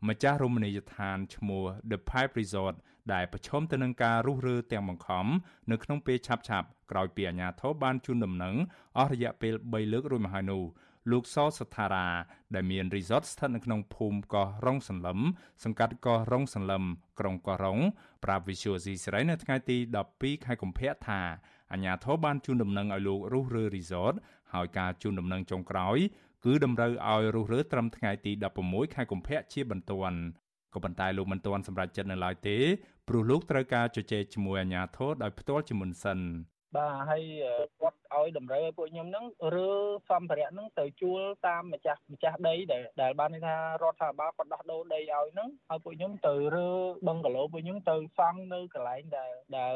[0.08, 2.74] ម្ចាស់រមណីយដ្ឋានឈ្មោះ The Pipe Resort
[3.12, 5.26] ដែលប្រឈមទៅនឹងការរុះរើទាំងបង្ខំ
[5.70, 8.54] នៅក្នុងពេលឆាប់ឆាប់ក្រោយពីអាជ្ញាធរបានជូនដំណឹង
[8.98, 10.62] អស់រយៈពេល3លើករួចមកហើយនោះ
[11.10, 12.08] លោកសសថារា
[12.54, 15.18] ដែលមានរីសតស្ថិតនៅក្នុងភូមិកោះរងសន្លឹម
[15.64, 16.84] សង្កាត់កោះរងសន្លឹម
[17.20, 17.78] ក្រុងកោះរង
[18.24, 19.76] ប្រាប់ Visual C ស្រីនៅថ្ងៃទី
[20.12, 21.20] 12ខែកុម្ភៈថា
[21.72, 24.12] អាជ្ញាធរបានជូនដំណឹងឲ្យលោករុះរើរីសត
[24.52, 25.98] ហើយការជូនដំណឹងចុងក្រោយ
[26.44, 28.32] គឺតម្រូវឲ្យរុះរើត្រឹមថ្ងៃទី
[28.64, 30.18] 16ខែកុម្ភៈជាបន្ទាន់
[30.74, 32.56] ក៏ប៉ុន្តែលោកមិនទាន់សម្រេចចិត្តនៅឡើយទេ
[33.08, 36.18] ព្រោះលោកត្រូវការជជែកជាមួយអាជ្ញាធរដោយផ្ទាល់ជាមុនសិន
[36.76, 37.22] បាទហើយ
[37.79, 37.79] គាត់
[38.20, 39.70] ឲ្យតម្រូវឲ្យពួកខ្ញុំហ្នឹងរើ
[40.10, 46.70] សម្ភារៈហ្នឹងទៅជួលតាមម្ចាស់ម្ចាស់ដីដែលដែលបានន័យថារដ្ឋាភិបាលគាត់ដោះដូរដីឲ្យហ្នឹងឲ្យពួកខ្ញុំទៅរើ
[47.08, 49.74] បឹងកាឡូពួកខ្ញុំទៅសង់នៅកន្លែងដែលដែល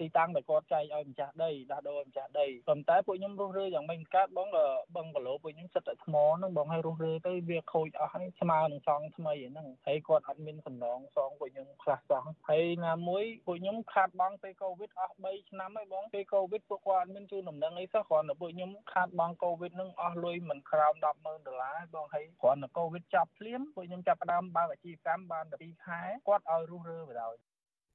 [0.00, 4.48] ទីតាំងដែលគាត់ចែកឲ្យម្ចាស់ដីដោះដូរឲ្យម្ចាស់ដីប៉ុន្តែពួកខ្ញុំរស់រើយ៉ាងមិនកើតបង
[4.96, 27.34] បឹងកាឡូពួកខ្ញុំសិតតែថ្មហ្នឹងបងឲ្យរស់រើទៅវាខូចអស់ហើយស្មើនឹងសង់ថ្មីហ្នឹងហើយគាត់អត់មានសំណងសងពួកខ្ញុំខ្លះសោះហើយណាមួយពួកខ្ញុំខាតបង់ពេលកូវីដអស់3ឆ្នាំហើយបងពេលកូវីដពួកគាត់អត់មានជូនដំណឹងអីសោះគ្រាន់តែពួកខ្ញុំខាតបង់កូវីដនឹងអស់លុយមិនក្រោម100,000ដុល្លារបងហើយគ្រាន់តែកូវីដចាប់ភ្លាមពួកខ្ញុំចាប់ផ្ដើមបើកអាជីវកម្មបាន12ខែគាត់ឲ្យរុះរើបណ្ដោយ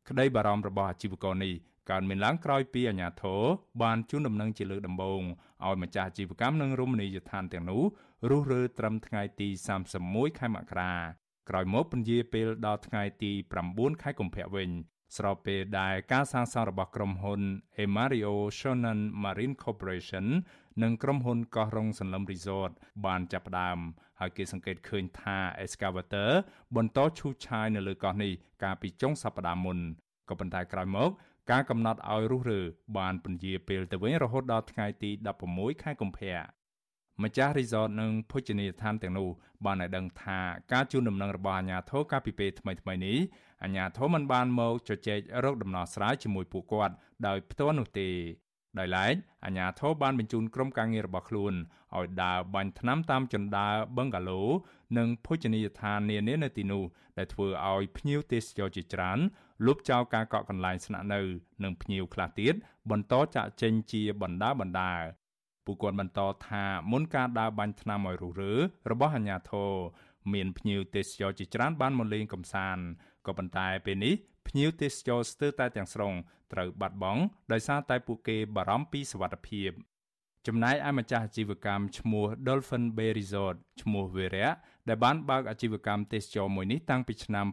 [0.10, 1.54] ក្តីបារម្ភរបស់អាជីវករនេះ
[1.92, 3.42] កើតមានឡើងក្រោយពីអាជ្ញាធរ
[3.84, 5.22] បានជូនដំណឹងជាលើកដំបូង
[5.66, 7.84] ឲ្យម្ចាស់អាជីវកម្មនិងរមណីយដ្ឋានទាំងនោះ
[8.30, 9.48] រុះរើត្រឹមថ្ងៃទី
[9.94, 10.94] 31ខែមករា
[11.50, 13.32] ក្រោយមកពន្យាពេលដល់ថ្ងៃទី
[13.68, 14.70] 9ខែកុម្ភៈវិញ
[15.16, 17.42] ស្របពេលដែលការសាងសង់របស់ក្រុមហ៊ុន
[17.86, 20.26] Emario Shonan Marine Corporation
[20.84, 22.72] និងក្រុមហ៊ុនកោះរងសន្លឹម Resort
[23.06, 23.78] បានចាប់ផ្ដើម
[24.20, 26.30] ហើយគេសង្កេតឃើញថា excavator
[26.76, 28.32] បន្តឈូសឆាយនៅលើកោះនេះ
[28.64, 29.80] កាលពីចុងសប្តាហ៍មុន
[30.30, 31.10] ក៏ប៉ុន្តែក្រោយមក
[31.52, 32.62] ការកំណត់ឲ្យរុះរើ
[32.98, 35.12] បានពន្យាពេលទៅវិញរហូតដល់ថ្ងៃទី
[35.48, 36.36] 16ខែកុម្ភៈ
[37.24, 39.30] ម្ចាស់រីសតនិងភោជនីយដ្ឋានទាំងនោះ
[39.66, 40.40] បានឲ្យដឹងថា
[40.74, 43.18] ការជូនដំណឹងរបស់អាជ្ញាធរកាលពីពេលថ្មីៗនេះ
[43.64, 46.96] អាជ្ញាធរមិនបានមកជជែករកដំណោះស្រាយជាមួយពួកគាត់
[47.28, 48.10] ដោយផ្ទាល់នោះទេ
[48.80, 51.54] ដោយឡែកអាជ្ញាធរបានបញ្ជូនក្រុមការងាររបស់ខ្លួន
[51.98, 54.42] ឲ្យដើរបាញ់ថ្នាំតាមជណ្ដើរបឹងហ្គាឡូ
[54.98, 56.84] និងភោជនីយដ្ឋាននានានៅទីនោះ
[57.18, 59.20] ដែលធ្វើឲ្យភ្ញៀវទេសចរជាច្រើន
[59.66, 61.22] លុបចោលការកក់កន្លែងស្នាក់នៅ
[61.64, 62.54] និងភ្ញៀវខ្លះទៀត
[62.92, 64.94] បន្តចាក់ចេញជាបណ្ដាបណ្ដា
[65.66, 68.54] ពួកគាត់បន្តថាមុនការដើរបាញ់ថ្នាំឲ្យរុះរើ
[68.92, 69.72] របស់អាជ្ញាធរ
[70.34, 72.84] មានភ្ញៀវទេសចរជាច្រើនបានមកលេងកម្សាន្ត
[73.28, 74.14] ក៏ប៉ុន្តែពេលនេះ
[74.48, 76.14] ភ្ញៀវទេសចរស្ទើរតែទាំងស្រុង
[76.54, 77.22] ត្រូវបាត់បង់
[77.52, 79.72] ដោយសារតែពួកគេបារម្ភពីសុវត្ថិភាព
[80.48, 84.50] ចំណែកឯម្ចាស់អាជីវកម្មឈ្មោះ Dolphin Bay Resort ឈ្មោះ Veria
[84.90, 87.46] ដែលបានបើកអាជីវកម្មទេសចរមួយនេះតាំងពីឆ្នាំ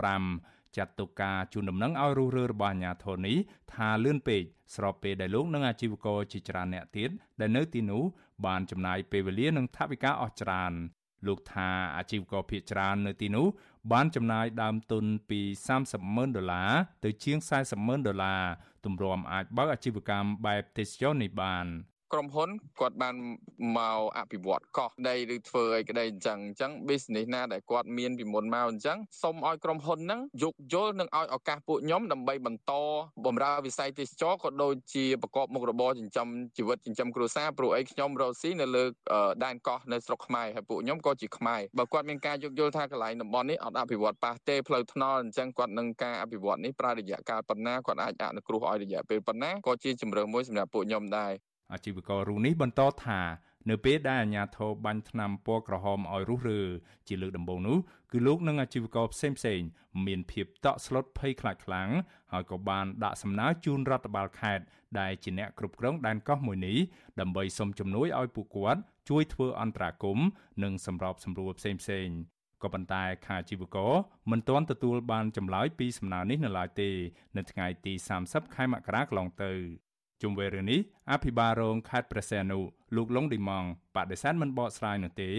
[0.00, 3.36] 2015ចាត់ទុកការជូនដំណឹងឲ្យរុះរើរបស់អាជ្ញាធរនេះ
[3.74, 4.42] ថាលឿនពេក
[4.74, 7.10] ស្របពេលដែលលោកនិងអាជីវករជាច្រើនអ្នកទៀត
[7.40, 8.02] ដែលនៅទីនោះ
[8.46, 10.72] បានចំណាយពេលវេលានិងថវិកាអស់ច្រើន
[11.26, 13.46] លោកថាអាជីវករភៀសច្រើននៅទីនោះ
[13.92, 15.40] បានចំណាយដើមទុនពី
[15.88, 16.72] 30,000ដុល្លារ
[17.04, 17.38] ទៅជាង
[17.72, 18.42] 40,000ដុល្លារ
[18.84, 21.66] ទម្រាំអាចបើកអាជីវកម្មបែបទេសចរនេះបាន។
[22.12, 22.50] ក្រុមហ៊ុន
[22.80, 23.14] គាត់បាន
[23.76, 32.72] មកអភិវឌ្ឍកោះដីឬធ្វើអីក្តីអញ្ចឹងអញ្ចឹង business ណាដែលគាត់មានពីមុនមកអញ្ចឹងសូមឲ្យក្រុមហ៊ុនហ្នឹងយោគយល់និងឲ្យឱកាសពួកខ្ញុំដើម្បីបន្ត
[33.26, 38.84] បម្រើវិស័យទេសចរក៏ដូចជាប្រកបមុខរបរចិញ្ចឹមជីវិតចិញ្ចឹមគ្រួសារព្រោះអីខ្ញុំរកស៊ីនៅលើ
[39.44, 51.32] ដែនកោះនៅស្រុកខ្មែរហើយពួកខ្ញុំក៏ជាខ្មែរបើគាត់មានការយោគយល់ថាកន្លែងតំបន់នេះអត់អភិវឌ្ឍប៉ះទេផ្លូវថ្នល់អញ្ចឹងគាត់នឹងការអភិវឌ្ឍនេះប្រើរយៈកាលប៉ុណ្ណាគាត់អាចអនុគ្រោះឲ្យរយៈពេលប៉ុណ្ណាក៏ជាជំរឿនមួយសម្រាប់ពួកខ្ញុំដែរ
[51.72, 53.20] អាជីវកររូនេះបន្តថា
[53.70, 56.62] នៅពេលដែលអាជ្ញាធរបាញ់ថ្នាំពណ៌ក្រហមឲ្យរុះរើ
[57.08, 57.78] ជាលើកដំបូងនោះ
[58.12, 59.60] គឺលោកនិងអាជីវករផ្សេងផ្សេង
[60.06, 61.90] មានភាពតក់ស្លុតភ័យខ្លាចខ្លាំង
[62.32, 64.64] ហើយក៏បានដាក់សំណើជូនរដ្ឋបាលខេត្ត
[65.00, 66.78] ដែលជាអ្នកគ្រប់គ្រងដែនកោះមួយនេះ
[67.20, 70.26] ដើម្បីសុំជំនួយឲ្យពួកគាត់ជួយធ្វើអន្តរាគមន៍
[70.62, 72.08] និងសម្របសម្រួលផ្សេងផ្សេង
[72.62, 73.92] ក៏ប៉ុន្តែខាជីវករ
[74.30, 76.90] មិនទាន់ទទួលបានចម្លើយពីសំណើនេះនៅឡើយទេ
[77.36, 77.92] នៅថ្ងៃទី
[78.24, 79.52] 30ខែមករាកន្លងទៅ
[80.22, 80.80] ជុំវិញរឿងនេះ
[81.12, 82.58] អភិបាលរងខេត្តព្រះសីហនុ
[82.96, 83.64] លោកលងឌីម៉ង
[83.96, 85.30] បដិសេធមិនបកស្រាយនោះទេ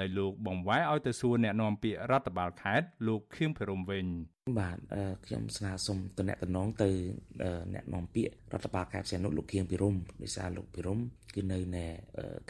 [0.00, 4.06] ដោយលោកបង្វែរឲ្យទៅសួរអ្នកនាំពាក្យរដ្ឋបាលខេត្តលោកខៀងភិរមវិញ
[4.58, 4.78] បាទ
[5.26, 6.36] ខ្ញុំស្នើសុំតំណែង
[6.82, 6.90] ទៅ
[7.74, 10.98] អ្នកនាំពាក្យរដ្ឋបាលខេត្តព្រះសីហនុលោកខៀងភិរមដោយសារលោកភិរម
[11.34, 11.84] គឺនៅនៅ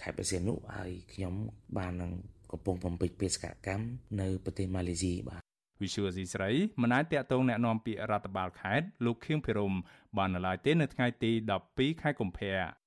[0.00, 1.34] ខេត្តព្រះសីហនុហើយខ្ញុំ
[1.78, 2.12] បាននឹង
[2.52, 3.84] កំពុងបំពេញបេសកកម្ម
[4.20, 5.47] នៅប្រទេសម៉ាឡេស៊ីបាទ
[5.81, 6.51] វិសុយអស៊ីស្រី
[6.81, 9.73] មិនអាចតាក់ទងแนะនាំពាក្យរដ្ឋបាលខេត្តលោកខៀងភិរម
[10.17, 11.31] បាននៅឡើយទេនៅថ្ងៃទី
[11.65, 12.83] 12ខែកុម្ភៈ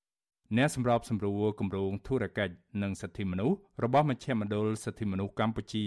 [0.57, 5.87] អ្នកសម្របសម្រួលគម្រោងធុរកិច្ចនិងសិទ្ធិមនុស្សរបស់មជ្ឈមណ្ឌលសិទ្ធិមនុស្សកម្ពុជា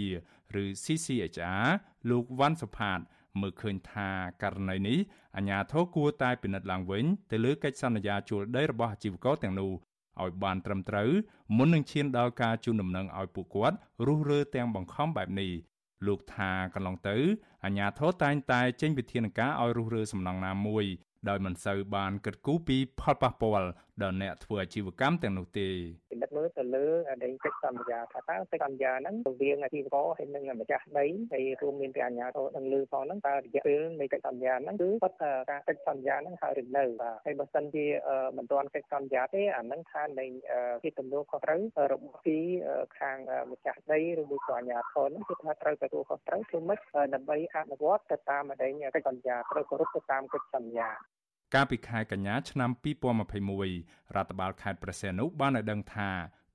[0.62, 1.66] ឬ CCHR
[2.10, 3.00] លោកវ៉ាន់សុផាត
[3.40, 4.08] មើលឃើញថា
[4.42, 4.98] ករណីនេះ
[5.36, 9.72] អាជ្ញាធរគួរតែពិនិត្យឡើងវិញទៅលើកិច្ចសន្យាជួលដីរបស់អាជីវករទាំងនោះ
[10.22, 11.10] ឲ្យបានត្រឹមត្រូវ
[11.56, 13.76] មុននឹងឈានដល់ការជូនដំណឹងឲ្យពួកគាត់
[14.06, 15.52] រុះរើទាំងបង្ខំបែបនេះ
[16.05, 17.17] លោកថាកន្លងទៅ
[17.63, 20.85] អាជ្ញាធរតែងតែចេញវិធានការឲ្យរុះរើសំណង់ណាមួយ
[21.29, 23.67] ដោយមិនសូវបានគិតគូរពីផលប៉ះពាល់
[24.03, 25.67] ដល់អ្នកធ្វើអាជីវកម្មទាំងនោះទេ
[26.11, 35.17] ពិនិត្យមើលទៅលើអីកិច្ចសន្យាថាតើកិច្ចសន្យាហ្នឹងរវាងអាជីវករហើយនិងម្ចាស់ដីហើយរួមមានទាំងអាជ្ញាធរនឹងលើផងហ្នឹងតើរយៈពេលនៃកិច្ចសន្យាហ្នឹងគឺគាត់
[35.51, 37.85] ការកិច្ចសន្យាហ្នឹងហើយឬនៅបាទហើយបើសិនជា
[38.37, 40.25] មិនទាន់កិច្ចសន្យាទេអាហ្នឹងថានៃ
[40.83, 41.61] ជាទំនួលខុសត្រូវ
[41.93, 42.37] របស់ពី
[42.99, 43.17] ខាង
[43.51, 46.79] ម្ចាស់ដីឬមួយក៏អាជ្ញាធរហ្នឹងគឺថាត្រូវទទួលខុសត្រូវធ្វើម៉េច
[47.13, 50.89] ដើម្បីអនុវត្តទៅតាមអីកិច្ចសន្យាត្រូវគោរពទៅតាមកិច្ចសន្យា
[51.55, 52.69] កាលពីខែកញ្ញាឆ្នាំ
[53.43, 56.09] 2021រដ្ឋបាលខេត្តព្រះសីហនុបានឲ្យដឹងថា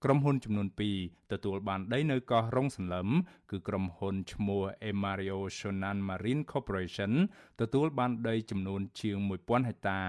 [0.04, 0.68] ក្រុមហ៊ុនចំនួន
[1.00, 3.08] 2ទទួលបានដីនៅកោះរងសន្លឹម
[3.50, 7.12] គឺក្រុមហ៊ុនឈ្មោះ Emario Shonan Marine Corporation
[7.60, 10.02] ទទួលបានដីចំនួនជាង1000ហិកតា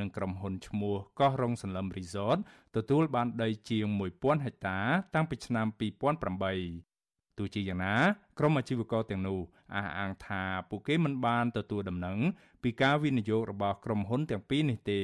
[0.00, 2.38] និងក្រុមហ៊ុនឈ្មោះកោះរងសន្លឹម Resort
[2.76, 3.86] ទទួលបានដីជាង
[4.16, 4.78] 1000ហិកតា
[5.14, 6.91] តាំងពីឆ្នាំ2008
[7.38, 7.94] ទោះជាយ៉ាងណា
[8.38, 9.38] ក្រុមអាជីវករទាំងនោះ
[9.74, 12.18] អះអាងថាពួកគេមិនបានទទួលដំណឹង
[12.62, 15.00] ពីការវិនិយោគរបស់ក្រុមហ៊ុនទាំងពីរនេះទេ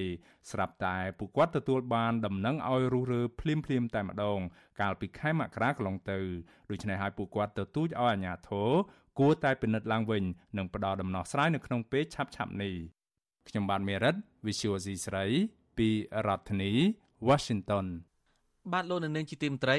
[0.51, 4.41] ស្រាប់តែពួកគាត់ទទួលបានដំណឹងឲ្យរុះរើភ្លាមភ្លាមតែម្ដង
[4.81, 6.19] កាលពីខែមករាកន្លងទៅ
[6.71, 8.71] ដូច្នេះហើយពួកគាត់ទទូចឲ្យអាជ្ញាធរ
[9.19, 10.25] គួរតែពិនិត្យឡើងវិញ
[10.59, 12.75] និងផ្ដល់ដំណោះស្រាយនៅក្នុងពេលឆាប់ៗនេះ
[13.49, 14.15] ខ្ញុំបាទមេរិត
[14.47, 15.25] Visual C ស្រី
[15.79, 15.89] ពី
[16.27, 16.73] រដ្ឋធានី
[17.29, 17.87] Washington
[18.73, 19.79] បាទលោកនៅនាងជាទីមត្រី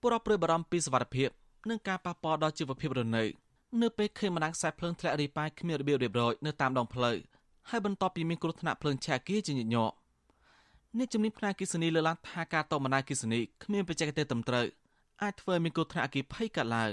[0.00, 1.30] ពលរដ្ឋព្រួយបារម្ភពីសុវត្ថិភាព
[1.68, 3.24] និងការប៉ះពាល់ដល់ជីវភាពរស់នៅ
[3.82, 7.16] នៅពេលឃើញបណ្ដាខ្សែភ្លើងធ្លាក់រាយប៉ាយគ្មានរបៀបរៀបរយនៅតាមដងផ្លូវ
[7.68, 9.94] ហើយបន្ទាប់ពីមានគ្រោះថ្នាក់ភ្លើងឆេះគីជាញឹកញាប់
[10.98, 14.66] អ្នកជំនាញផ្នែកគិសនីលើកឡើងថាការតបណ្ដាគិសនីគ្មានបច្ចេកទេសត្រឹមត្រូវ
[15.22, 16.92] អាចធ្វើឲ្យមានគ្រោះថ្នាក់អគ្គិភ័យកើតឡើង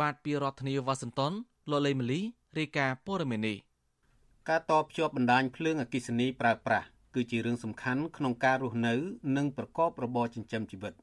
[0.00, 1.32] បាទពីរដ្ឋធានីវ៉ាស៊ីនតោន
[1.70, 2.20] លោកលេម៉ាលី
[2.58, 3.56] រាយការណ៍ព័ត៌មាននេះ
[4.48, 8.94] ការតភ្ជាប់បណ្ដាញភ្លើងអគ្គិសនីប្រើប្រាស់គឺជារឿងសំខាន់ក្នុងការរស់នៅ
[9.36, 10.94] និងប្រកបរបរចិញ្ចឹមជីវិត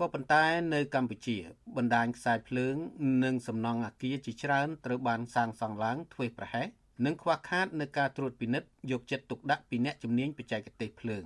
[0.00, 0.44] ក៏ប៉ុន្តែ
[0.74, 1.36] នៅកម្ពុជា
[1.76, 2.76] បណ្ដាញខ្សែភ្លើង
[3.24, 6.66] និងសំណង់អគារជាច្រើនត្រូវបានសាងសង់ឡើងធ្វេសប្រហែស
[7.04, 11.24] និងខ្វះខាតនៅការត្រួតពិនិត្យយកចិត្តទុកដាក់ពីអ្នកជំនាញបច្ចេកទេសភ្លើង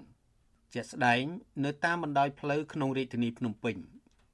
[0.74, 1.24] ជាក់ស្ដែង
[1.64, 3.76] នៅតាមបណ្ដោយផ្លូវក្នុងរាជធានីភ្នំពេញ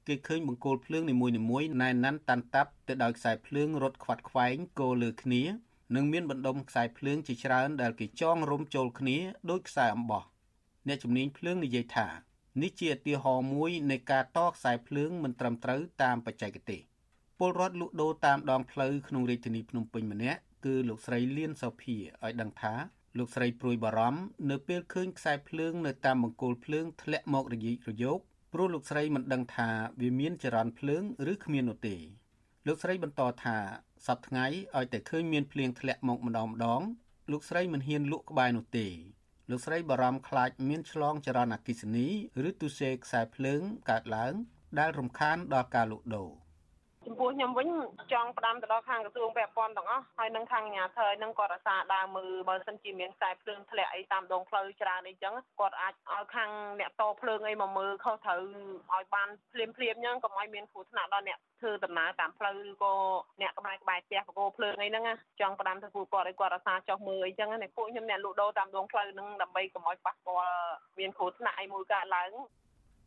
[0.07, 1.27] គេឃើញបង្គោលភ្លើងនីមួ
[1.61, 5.41] យៗណែនណាន់តាន់តាប់ទៅដោយខ្សែភ្លើងរត់ខ្វាត់ខ្វែងគោលើគ្នា
[5.95, 9.17] និងមានបណ្ដុំខ្សែភ្លើងជាច្រើនដែលគេចងរុំចូលគ្នា
[9.49, 10.23] ដោយខ្សែអំបោះ
[10.87, 16.81] អ្នកជំនាញភ្លើងនិយាយថា នេះជាឧទាហរណ៍មួយនៃការតខ្សែភ្លើងមិនត្រឹមត្រូវតាមបច្ចេកទេស
[17.39, 22.73] ពលរដ្ឋលក់ដូរតាមដងផ្លូវក្នុងរាជធានីភ្នំពេញម្នាក់គឺលោកស្រីលៀនសូភីឲ្យដឹងថា
[23.17, 28.19] លោកស្រីព្រួយបារម្ភនៅពេលឃើញខ្សែភ្លើងនៅតាមបង្គោលភ្លើងធ្លាក់មករញីករយោគ
[28.53, 29.69] ព្រោះលោកស្រីមិនដឹងថា
[30.01, 31.95] វាមានចរន្តភ្លើងឬគ្មាននោះទេ
[32.67, 33.57] លោកស្រីបន្តថា
[34.07, 34.45] សប្តាហ៍ថ្ងៃ
[34.75, 36.81] ឲ្យតែឃើញមានភ្លៀងធ្លាក់មកម្ដងម្ដង
[37.31, 38.87] លោកស្រីមិនហ៊ានលក់ក្បែរនោះទេ
[39.49, 42.07] លោកស្រីបារម្ភខ្លាចមានឆ្លងចរន្តអគ្គិសនី
[42.47, 44.33] ឬទូសេខ្សែភ្លើងកើតឡើង
[44.79, 46.40] ដែលរំខានដល់ការលក់ដូរ
[47.05, 47.67] ចំពោះខ្ញុំវិញ
[48.13, 56.49] ចង់ផ្ដាំទៅដល់ខាងក្រសួងពាក់ព័ន្ធទាំងអស់ហើយនឹងខាងអាជ្ញាធរនឹងគាត់រក្សាដើមមើលបើសិនជាមានខ្សែភ្លើងធ្លាក់អីតាមដងផ្លូវច្រើនអីចឹងគាត់អាចឲ្យខាង
[56.79, 58.39] អ្នកតភ្លើងអីមកមើលខុសត្រូវ
[58.93, 62.93] ឲ្យបានភ្លាមភ្លាមចឹងកុំឲ្យមានគ្រោះថ្នាក់ដល់អ្នកធ្វើដំណើរតាមផ្លូវឬក៏
[63.41, 65.03] អ្នកក្បែរក្បែរផ្ទះបកោភ្លើងអីហ្នឹង
[65.41, 70.55] ចង់ផ្ដាំទៅពួកគាត់ឲ្យគាត់រក្សាចុះមើលអីចឹងណាពួកខ្ញុំអ្នកលក់ដូរតាមដងផ្លូវហ្នឹងដើម្បីកុំឲ្យប៉ះពាល់
[70.99, 72.31] មានគ្រោះថ្នាក់អីមួយកើតឡើង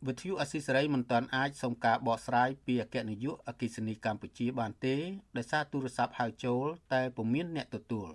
[0.07, 4.95] វិទ្យុអស៊ីសេរីមិនទាន់អាចសុំការបកស្រាយពីអគ្គនាយកអគ្គិសនីកម្ពុជាបានទេ
[5.37, 8.09] ដោយសារទូរស័ព្ទហៅចូល តែពុំមានអ្នកទទួល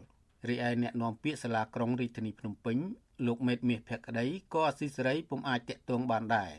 [0.48, 2.78] រីឯអ្នកនាំពាក្យសាលាក្រុងរាជធានីភ្នំពេញ
[3.26, 6.52] លោកមេតមាសភក្តីក៏អស៊ីសេរីពុំអាចតាក់ទងបានដែរ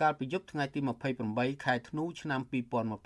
[0.00, 0.80] កាលពីយប់ថ្ងៃទី
[1.22, 2.40] 28ខែធ្នូឆ្នាំ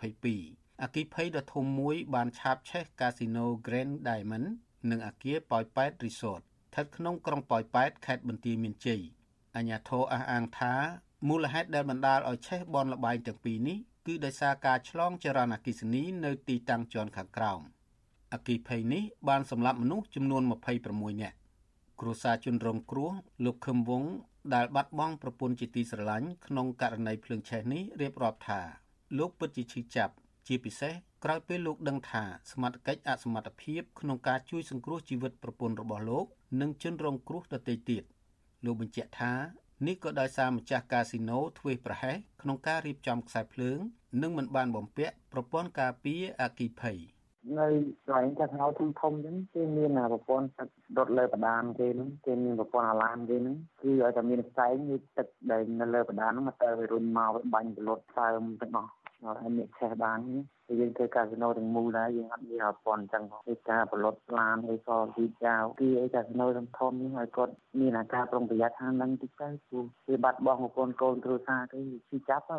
[0.08, 4.48] 2022អគិភ័យដ៏ធំមួយបានឆាបឆេះកាស៊ីណូ Grand Diamond
[4.90, 9.02] និងអគារប៉ោយប៉ែត Resort ស្ថិតក្នុងក្រុងប៉ោយប៉ែតខេត្តបន្ទាយមានជ័យ
[9.56, 10.74] អាជ្ញាធរអះអាងថា
[11.28, 17.60] មូលហេតុដែលបណ្ដាលឲ្យឆេះបនលបែងទាំងពីរនេះគឺដោយសារការឆ្លងចរន្តអគ្គិសនីនៅទីតាំងជាន់ខាងក្រោម
[18.34, 20.42] អគ្គិភ័យនេះបានសម្លាប់មនុស្សចំនួន
[20.82, 21.36] 26នាក់
[22.00, 23.10] គ្រួសារជនរងគ្រោះ
[23.44, 24.04] លោកខឹមវង
[24.54, 28.60] ដែលបាត់បង់ប្រពន្ធជាទីស្រឡាញ់ក្នុងករណីភ្លើងឆេះនេះរៀបរាប់ថា
[29.18, 30.14] លោកពិតជាឈឺចាប់
[30.46, 30.92] ជាពិសេស
[31.24, 36.26] ក្រោយពេលលោកដឹងថាសមត្ថកិច្ចអសមត្ថភាពក្នុងការជួយសង្គ្រោះជីវិតប្រពន្ធរបស់លោក
[36.60, 38.02] និងជនរងគ្រោះដទៃទៀត
[38.64, 39.32] លោកបញ្ជាក់ថា
[39.86, 43.78] នេះក៏ដោយសារម្ចាស់កាស៊ីណូធ្វេសប្រហែសក្នុងការរៀបចំខ្សែភ្លើង
[44.22, 46.98] និងមិនបានបំពាក់ប្រព័ន្ធការពារអគ្គិភ័យ
[47.58, 47.68] នៅ
[48.06, 50.68] កន្លែងកាស៊ីណូធំធំអញ្ចឹងគេមានប្រព័ន្ធទឹក
[50.98, 58.92] ដុតលើបដានគេហ្នឹងគេមានប្រព័ន្ធអាឡាមគេហ្នឹងគឺឲ្យតែមានផ្សែងនេះទឹកដែលនៅលើបដានហ្នឹងមកទៅវារុញមកបាញ់ពលុតសើមទាំងអស់
[59.24, 60.18] ហើយអ្នកឆេះបាន
[60.80, 72.58] យើងធ្វើកាស៊ីណូទាំងមូលដែរយើងអត់មានប្រព័ន្ធអញ្ចឹងទេការផលិតឡានអីក៏ទីចៅទីអីកាស៊ីណូធំធំនេះឲ្យគាត់មានអាការប្រុងប្រយ័ត្នខាងហ្នឹងតិចទៅព្រោះវាបាត់បង់ប្រព័ន្ធកូនគ្រួសារទៅជីចាប់ទៅ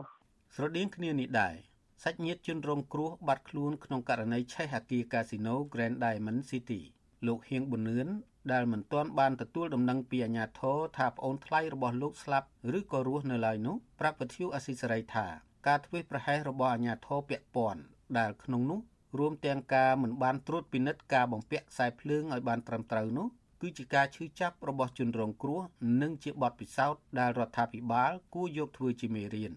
[0.55, 1.55] ស្រដៀងគ្នានេះដែរ
[2.03, 6.81] សាច់ញាតិជនរងគ្រោះបាត់ខ្លួនក្នុងករណីឆេះអគារកាស៊ីណូ Grand Diamond City
[7.27, 8.07] លោកហៀងប៊ុននឿន
[8.51, 12.47] ដែលមិនទាន់បានទទួលដំណឹងពីអាជ្ញាធរថាប្អូនថ្លៃរបស់លោកស្លាប់
[12.77, 15.25] ឬក៏រស់នៅឡើយនោះប្រាប់វិទ្យុអស៊ីសេរីថា
[15.67, 17.81] ការធ្វេសប្រហែសរបស់អាជ្ញាធរពាក់ព័ន្ធ
[18.17, 18.79] ដែលក្នុងនោះ
[19.19, 23.27] រួមទាំងការមិនបានត្រួតពិនិត្យការបំពាក់ខ្សែភ្លើងឲ្យបានត្រឹមត្រូវនោះ
[23.61, 25.61] គឺជាការឈឺចាប់របស់ជនរងគ្រោះ
[26.01, 29.53] និងជាបទពិសោធន៍ដែលរដ្ឋាភិបាលគួរយកធ្វើជាមេរៀន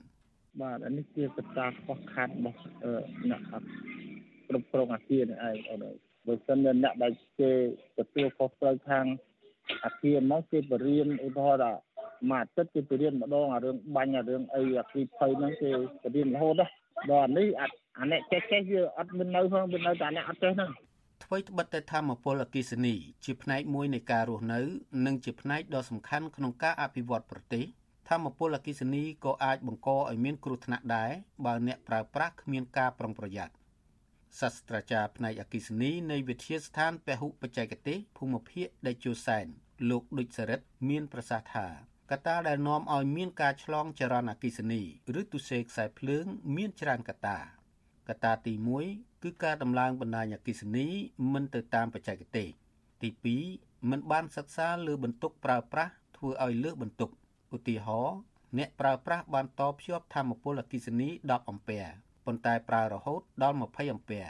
[0.61, 2.59] បាទអានេះជាកត្តាខ្វះខាតរបស់
[3.31, 3.41] អ្នក
[4.49, 5.85] គ្រប់គ្រងអាគារនេះឯងអូន
[6.27, 7.51] បើសិនជាអ្នកដែលគេ
[7.99, 9.07] ទទួលខុសត្រូវខាង
[9.85, 11.88] អាគារមកគេបរៀនឧទាហរណ៍ថា
[12.31, 15.71] មួយអាទិត្យគេទៅរៀនម្ដងអារឿងបាញ់អារឿងអីអាគីភ័យហ្នឹងគេ
[16.03, 16.71] ទៅរៀនរហូតដល់
[17.13, 20.71] ដល់នេះអាអ្នកចេះចេះវាអត់មាននៅផងវានៅតែអ្នកអត់ចេះហ្នឹង
[21.25, 22.95] អ្វីត្បិតតែធម្មពលអគិសនី
[23.25, 24.61] ជាផ្នែកមួយនៃការរស់នៅ
[25.07, 27.65] និងជាផ្នែកដ៏សំខាន់ក្នុងការអភិវឌ្ឍប្រទេស
[28.09, 31.11] ធម្មពលអគិសនីក៏អាចបង្កឲ្យមានគ្រោះថ្នាក់ដែរ
[31.45, 33.55] បើអ្នកប្រើប្រាស់គ្មានការប្រុងប្រយ័ត្ន
[34.41, 39.47] សាស្ត្រាចារ្យផ្នែកអគិសនីនៃវិទ្យាស្ថានពហុបច្ចេកទេសភូមិភាគដេជោសែន
[39.91, 41.67] លោកឌុចសរិទ្ធមានប្រសាសន៍ថា
[42.11, 44.83] កត្តាដែលនាំឲ្យមានការឆ្លងចរន្តអគ្គិសនី
[45.21, 46.25] ឬទុសេខ្សែភ្លើង
[46.57, 47.39] មានច្រើនកត្តា
[48.09, 48.55] កត្តាទី
[48.89, 50.87] 1គឺការដំឡើងបណ្ដាញអគ្គិសនី
[51.33, 52.49] មិនទៅតាមបច្ចេកទេស
[53.03, 53.11] ទី
[53.51, 57.11] 2មិនបានសិក្សាលើបន្ទុកប្រើប្រាស់ធ្វើឲ្យលើសបន្ទុក
[57.57, 58.19] ឧទាហរណ៍
[58.59, 61.81] អ្នកប្រើប្រាស់បានតភ្ជាប់ធម្មពលអគ្គិសនី10អម្ពែ
[62.27, 64.23] ប៉ុន្តែប្រើរហូតដល់20អម្ពែ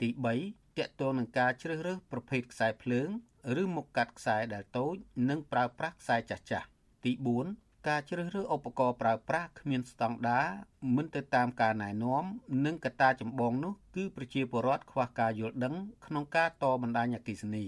[0.00, 0.08] ទី
[0.44, 3.08] 3តកតងនឹងការជ្រើសរើសប្រភេទខ្សែភ្លើង
[3.62, 4.94] ឬមុខកាត់ខ្សែដែលតូច
[5.28, 6.68] និងប្រើប្រាស់ខ្សែចាស់ចាស់
[7.04, 7.12] ទី
[7.50, 10.46] 4ការជ្រើសរើសឧបករណ៍ប្រើប្រាស់គ្មានស្តង់ដារ
[10.96, 12.24] មិនទៅតាមការណែនាំ
[12.64, 15.74] និងកត្តាចម្បងនោះគឺប្រជាពលរដ្ឋខ្វះការយល់ដឹង
[16.06, 17.64] ក្នុងការតបណ្ដាញអគ្គិសនី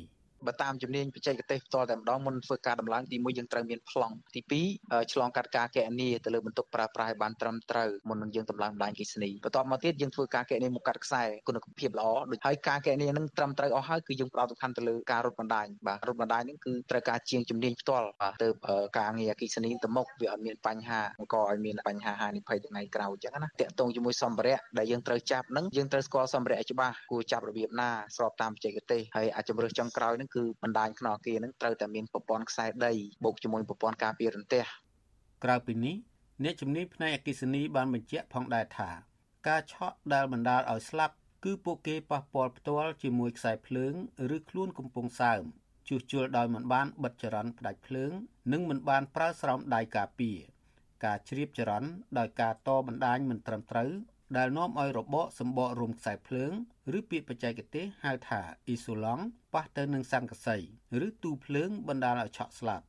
[0.47, 4.41] បើតាមជំនាញបច្ចេកទេសផ្ទាល់តែម្ដងមុនធ្វើការដំឡើងទី1យើងត្រូវមានប្លង់ទី
[4.75, 18.49] 2ឆ្លងកាត់ការកណនីទៅលើបន្ទុកប្រើប្រាស់ឲ្យបានត្រឹមត្រូវមុននឹងយើងដំឡើងបណ្ដាញគិសនីបន្ទាប់មកទៀតយើងធ្វើការកណនីមុខកាត់ខ្សែគុណភាពល្អដូចហើយការកណនីនឹងត្រឹមត្រូវអស់ហើយគឺយើងផ្ដោតសំខាន់ទៅលើការរត់បណ្ដាញបាទរត់បណ្ដាញនឹងគឺត្រូវការជាងជំនាញផ្ទាល់បាទទៅ
[18.99, 32.93] ការងារអគិសនីទៅមុខវាអត់មានបញ្ហាបង្កឲ្យមានបញ្ហាហានិភ័យថ្ងៃក្រោយអញ្ចឹងណាតាក់ទងជាមួយសម្ភារៈដែលយើងត្រូវចាប់នឹងយើងត្រូវស្គាល់សម្ភារៈច្បាស់គួរចាប់របៀបណាស្របតាមបច្ចេកទេសហើយអាចជំរើសចុងក្រោយនឹងគឺបណ្ដាញក្នុងអគារនឹងត្រូវតែមានប្រព័ន្ធខ្សែដី
[33.25, 34.65] បូកជាមួយប្រព័ន្ធការពាររន្ទះ
[35.45, 35.97] ក្រៅពីនេះ
[36.45, 38.91] អ្នកជំនាញផ្នែកអគិសនីបានបញ្ជាក់ផងដែរថា
[39.49, 41.15] ការឆក់ដែលបណ្ដាលឲ្យស្លាប់
[41.45, 43.95] គឺពួកគេប៉ះពាល់ផ្ទាល់ជាមួយខ្សែភ្លើង
[44.37, 45.43] ឬខ្លួនកំពុងសើម
[45.89, 48.13] ជួសជុលដោយមិនបានបិទចរន្តផ្ដាច់ភ្លើង
[48.53, 50.39] និងមិនបានប្រើស្រោមដៃការពារ
[51.05, 53.91] ការជ្រាបចរន្តដោយការតបណ្ដាញមិនត្រឹមត្រូវ
[54.37, 56.53] ដែលនាំឲ្យរបកសម្បករុំខ្សែភ្លើង
[56.99, 59.25] ឬពាក្យបច្ចេកទេសហៅថាអ៊ីសូឡង់
[59.55, 60.57] ប៉ះទៅនឹងសង្កសី
[61.07, 62.87] ឬទូភ្លើងបណ្ដាលឲ្យឆក់ស្លាប់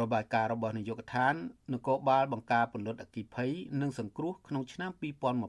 [0.00, 1.34] របាយការណ៍របស់នាយកដ្ឋាន
[1.72, 4.90] នគរបាលបង្ការពលរដ្ឋអគិភ័យនិងសង្គ្រោះក្នុងឆ្នាំ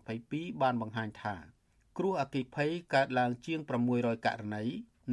[0.02, 1.36] 2022បានបង្ហាញថា
[1.98, 3.60] គ្រោះអគិភ័យកើតឡើងជាង
[3.94, 4.64] 600ករណី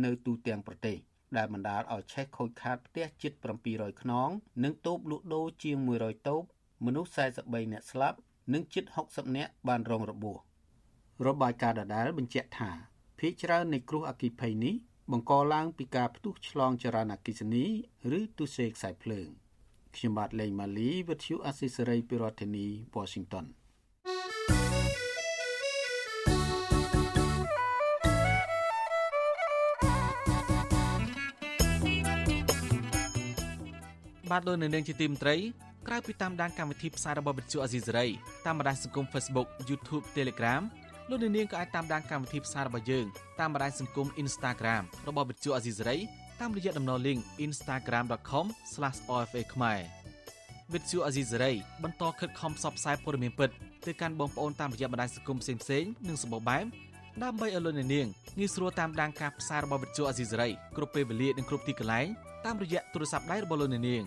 [0.05, 0.99] នៅទូទាំងប្រទេស
[1.37, 3.33] ដែលបណ្ដាលឲ្យឆេះខូចខាតផ្ទះជិត
[3.67, 4.31] 700ខ្នង
[4.65, 6.43] និងតូបលក់ដូរជាង100តូប
[6.85, 8.19] មនុស្ស43នាក់ស្លាប់
[8.53, 10.39] និងជិត60នាក់បានរងរបួស
[11.27, 12.71] របាយការណ៍ដដែលបញ្ជាក់ថា
[13.19, 14.75] ភ ieck ច្រើននៃគ្រោះអគ្គិភ័យនេះ
[15.13, 17.65] បង្កឡើងពីការផ្ទុះឆ្លងចរន្តអគ្គិសនី
[18.19, 19.29] ឬទុសេខ្សែភ្លើង
[19.97, 22.67] ខ្ញុំបាទលេងម៉ាលីវិទ្យុអស៊ីសេរីពីរដ្ឋធានី
[22.97, 23.47] Washington
[34.31, 35.37] បាទលោកនៅនាងជាទីមត្រី
[35.87, 38.07] ក្រៅពីតាមដានកម្មវិធីផ្សាយរបស់វិទ្យុអាស៊ីសេរី
[38.47, 40.63] តាមបណ្ដាញសង្គម Facebook YouTube Telegram
[41.09, 43.07] លោកនាងក៏អាចតាមដានកម្មវិធីផ្សាយរបស់យើង
[43.41, 45.97] តាមបណ្ដាញសង្គម Instagram របស់វិទ្យុអាស៊ីសេរី
[46.41, 49.81] តាមរយៈតំណ link instagram.com/ofa ខ្មែរ
[50.73, 53.51] វិទ្យុអាស៊ីសេរីបន្តខិតខំផ្សព្វផ្សាយព័ត៌មានពិត
[53.87, 56.65] ទៅកាន់បងប្អូនតាមរយៈបណ្ដាញសង្គមផ្សេងៗនិងសម្បូរបែប
[57.23, 58.03] ដើម្បីឲ្យលោកនាងងា
[58.47, 62.07] យស្រួលតាមដានការផ្សាយរបស់វិទ្យុអាស៊ីសេរីគ្រប់ពេលវេលានិងគ្រប់ទីកន្លែង
[62.45, 64.05] តាមរយៈទូរស័ព្ទដៃរបស់លោកនាង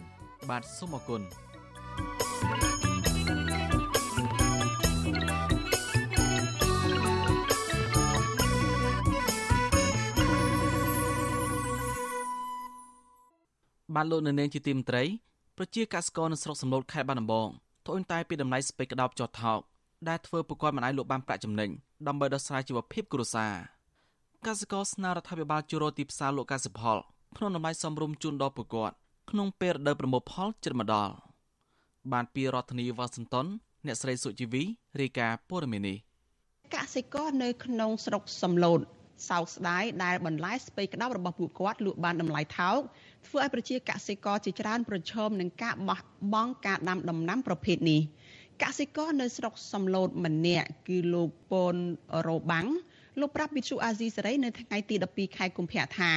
[0.49, 1.23] បាទសូមអរគុណ
[13.95, 15.03] បានលោកនៅនាងជាទីមត្រី
[15.57, 17.47] ប្រជាកសិករនៅស្រុកសំឡូតខេត្តបាត់ដំបង
[17.85, 19.59] ត្អូញតែពីដំណៃស្ពៃក្តោបចោតថោក
[20.09, 21.69] ដែលធ្វើប្រកបមិនអាចលក់បានប្រាក់ចំណេញ
[22.07, 23.53] ដើម្បីដោះស្រាយជីវភាពគ្រួសារ
[24.45, 26.97] កសិករស្នើរដ្ឋាភិបាលជួយរកទីផ្សារលក់កសិផល
[27.37, 28.95] ក្នុងតម្លៃសមរម្យជូនដល់ពលរដ្ឋ
[29.29, 31.13] ក្នុងពេលរដូវប្រមូលផលជិតមកដល់
[32.13, 33.45] បានពីរដ្ឋធានីវ៉ាស៊ីនតោន
[33.85, 34.63] អ្នកស្រីសុជីវី
[35.01, 35.97] រាយការណ៍ព័ត៌មាននេះ
[36.75, 38.79] កសិករនៅក្នុងស្រុកសំឡូត
[39.29, 42.79] សោកស្ដាយដែលបន្លែស្ពៃក្តោបរបស់ពួកគាត់លក់បានតម្លៃថោក
[43.27, 45.99] ធ្វើឲ្យប្រជាកសិករជាច្រើនប្រឈមនឹងការបោះ
[46.33, 48.01] បង់ការដាំដំណាំប្រភេទនេះ
[48.63, 51.75] កសិករនៅស្រុកសំឡូតម្នាក់គឺលោកពន
[52.27, 52.67] រ៉ូបាំង
[53.19, 56.11] លោកប្រាប់វិទ្យុអាស៊ីសេរីនៅថ្ងៃទី12ខែកុម្ភៈថា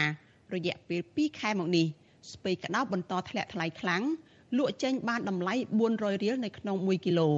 [0.54, 1.86] រយៈពេល2ខែមកនេះ
[2.32, 4.02] ស្ពៃក្តោបបន្តធ្លាក់ថ្លៃខ្លាំង
[4.58, 5.54] លក់ចេញបានតម្លៃ
[5.88, 7.30] 400រៀលនៅក្នុង1គីឡូ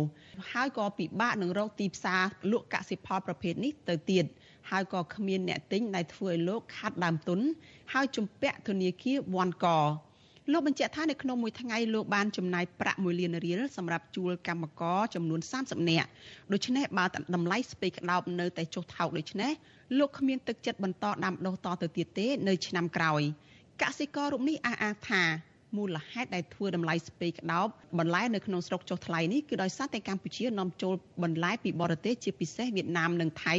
[0.52, 4.24] ហើយក៏ពិបាកនឹងរកទីផ្សារលក់កសិផលប្រភេទនេះទៅទៀត
[4.70, 7.40] ហើយក៏គ្មានអ្នកទិញដែលធ្វើឲ្យលោកខាត់ដើមទុន
[7.92, 9.66] ហើយជំពាក់ធនាគារវ៉ាន់ក
[10.52, 16.08] លោកបញ្ជាក់ថានៅក្នុងមួយថ្ងៃលោកបានចំណាយប្រាក់1លានរៀលសម្រាប់ជួលកម្មករចំនួន30នាក់
[16.52, 17.04] ដូច្នេះបើ
[17.34, 19.52] តម្លៃស្ពៃក្តោបនៅតែចុះថោកដូច្នេះ
[19.98, 23.22] លោកគ្មានទឹកចិត្តបន្តដាំដុះតទៅទៀតទេនៅឆ្នាំក្រោយ
[23.82, 25.22] កសិកររូបនេះអះអាងថា
[25.76, 27.66] មូលហេតុដែលធ្វើតម្លៃស្ពៃក្តោប
[27.98, 33.54] បន្លែនៅក្នុងស្រុកចុះថ្លៃនេះគឺដោយសារតែកម្ពុជានាំចូលបន្លែពីបរទេសជាពិសេសវៀតណាមនិងថៃ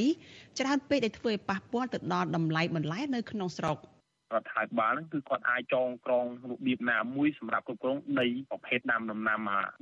[0.59, 3.77] ច្រើនពេកដែលធ្វើឲ្យប៉ះពាល់ទៅដល់តម្លៃបន្លែនៅក្នុងស្រុក។
[4.33, 9.39] រដ្ឋាភិបាលហ្នឹងគឺគាត់អាចចងក្រងរបៀបណាមួយសម្រាប់គ្រប់គ្រងដីប្រភេទដាំដំណាំ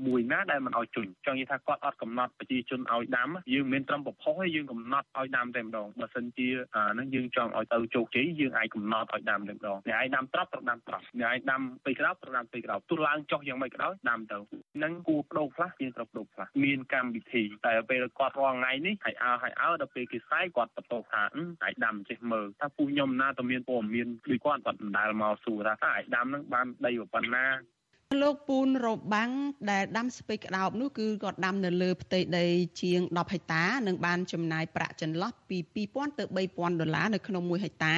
[0.07, 14.37] មួយណាដែលមិនឲ្យជន់ចង់និយាយថាគាត់អត់កំណត់ប្រជាជនឲ្យដាំយើងមិនត្រឹមប្រផុសទេយើងកំណត់ឲ្យដាំតែម្ដងបើសិនជាហ្នឹងយើងចង់ឲ្យទៅជោគជ័យយើងអាចកំណត់ឲ្យដាំតែម្ដងអ្នកឯងដាំត្រប់ត្រូវដាំត្រប់អ្នកឯងដាំពេលក្រោយត្រូវដាំពេលក្រោយទោះឡើងចុះយ៉ាងម៉េចក៏ដោយដាំទៅ
[14.75, 21.21] ហ្នឹងគួរបដូរខ្លះយើងត្រូវបដូរខ្លះមានកម្មវិធីតែពេលគាត់រាល់ថ្ងៃនេះឲ្យអើឲ្យអើដល់ពេលគេផ្សាយគាត់បន្តថា
[21.63, 27.45] អាចដាំចេះមើលថាពូខ្ញុំណាទៅមានព័ត៌មានដូចគាត់គាត់មិនដែលមកសួរថាតើឯដាំនឹងបានដីប៉ុណ្ណា
[28.21, 29.31] លោកពូនរបាំង
[29.71, 32.45] ដែលដាំស្ពៃក្តោបនោះគឺគាត់ដាំនៅលើផ្ទៃដី
[32.81, 35.57] ជាង10ហិកតានិងបានចំណាយប្រាក់ចន្លោះពី
[35.93, 36.23] 2000ទៅ
[36.57, 37.95] 3000ដុល្លារនៅក្នុង1ហិកតា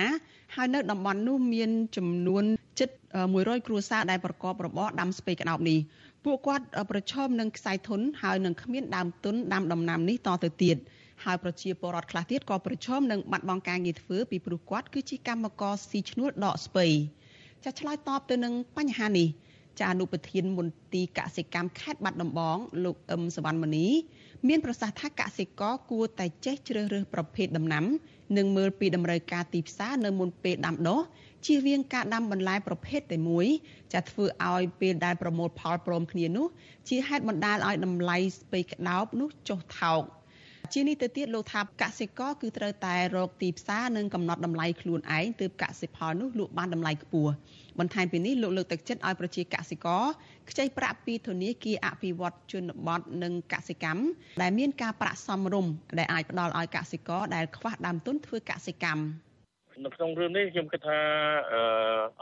[0.55, 2.43] ហើយនៅតំបន់នោះមានចំនួន
[2.79, 2.89] ជិត
[3.29, 5.79] 100គ្រួសារដែលប្រកបរបរដាំស្ពៃក្តោបនេះ
[6.25, 10.77] ពួកគាត់ប្រឈមនឹងខ្សែធនហើយនឹងគ្មានដើមទុនដាំដំណាំនេះតទៅទៀត
[11.25, 16.85] ហើយប្រជាពលរដ្ឋខ្លះទៀតក៏ប្រឈមនឹងបាត់បង់ការងារធ្វើពីព្រោះគាត់គឺជាកម្មករស៊ីឈ្នួលដកស្ពៃ
[17.63, 19.27] ចាឆ្លើយតបទៅនឹងបញ្ហានេះ
[19.79, 23.87] ចាអនុប្រធានមន្ទីរកសិកម្មខេត្តបាត់ដំបងលោកអឹមសវណ្ណមនី
[24.47, 27.85] មានប្រសាសន៍ថាកសិករគួរតែចេះជ្រើសរើសប្រភេទដំណាំ
[28.37, 30.99] និងមើលពីតម្រូវការទីផ្សារនៅមុនពេលដាំដុះ
[31.45, 33.47] ជៀសវាងការដាំបន្លែប្រភេទតែមួយ
[33.93, 36.47] ចាធ្វើឲ្យពេលដែលប្រមូលផលព្រមគ្នានោះ
[36.89, 40.01] ជាហេតុបណ្ដាលឲ្យតម្លៃស្ពៃក្តោបនោះចុះថោក
[40.77, 47.31] ជានេះទៅទៀតលោកថាកសិករគឺត្រូវតែរកទីផ្សារនិងកំណត់តម្លៃខ្លួនឯងទើបកសិផលនោះលក់បានតម្លៃខ្ពស់
[47.79, 50.03] បន្ថែមពីនេះលោកលើកទឹកចិត្តឲ្យប្រជាកសិករ
[50.49, 54.03] ខ្ចីប្រាក់ពីធនាគារអភិវឌ្ឍជនបទនិងកសិកម្ម
[54.41, 59.01] ដែលមានការប្រាក់សមរម្យដែលអាចផ្ដល់ឲ្យកសិករដែលខ្វះដើមទុនធ្វើកសិកម្ម
[59.83, 60.99] នៅក្នុងរឿងនេះខ្ញុំគិតថា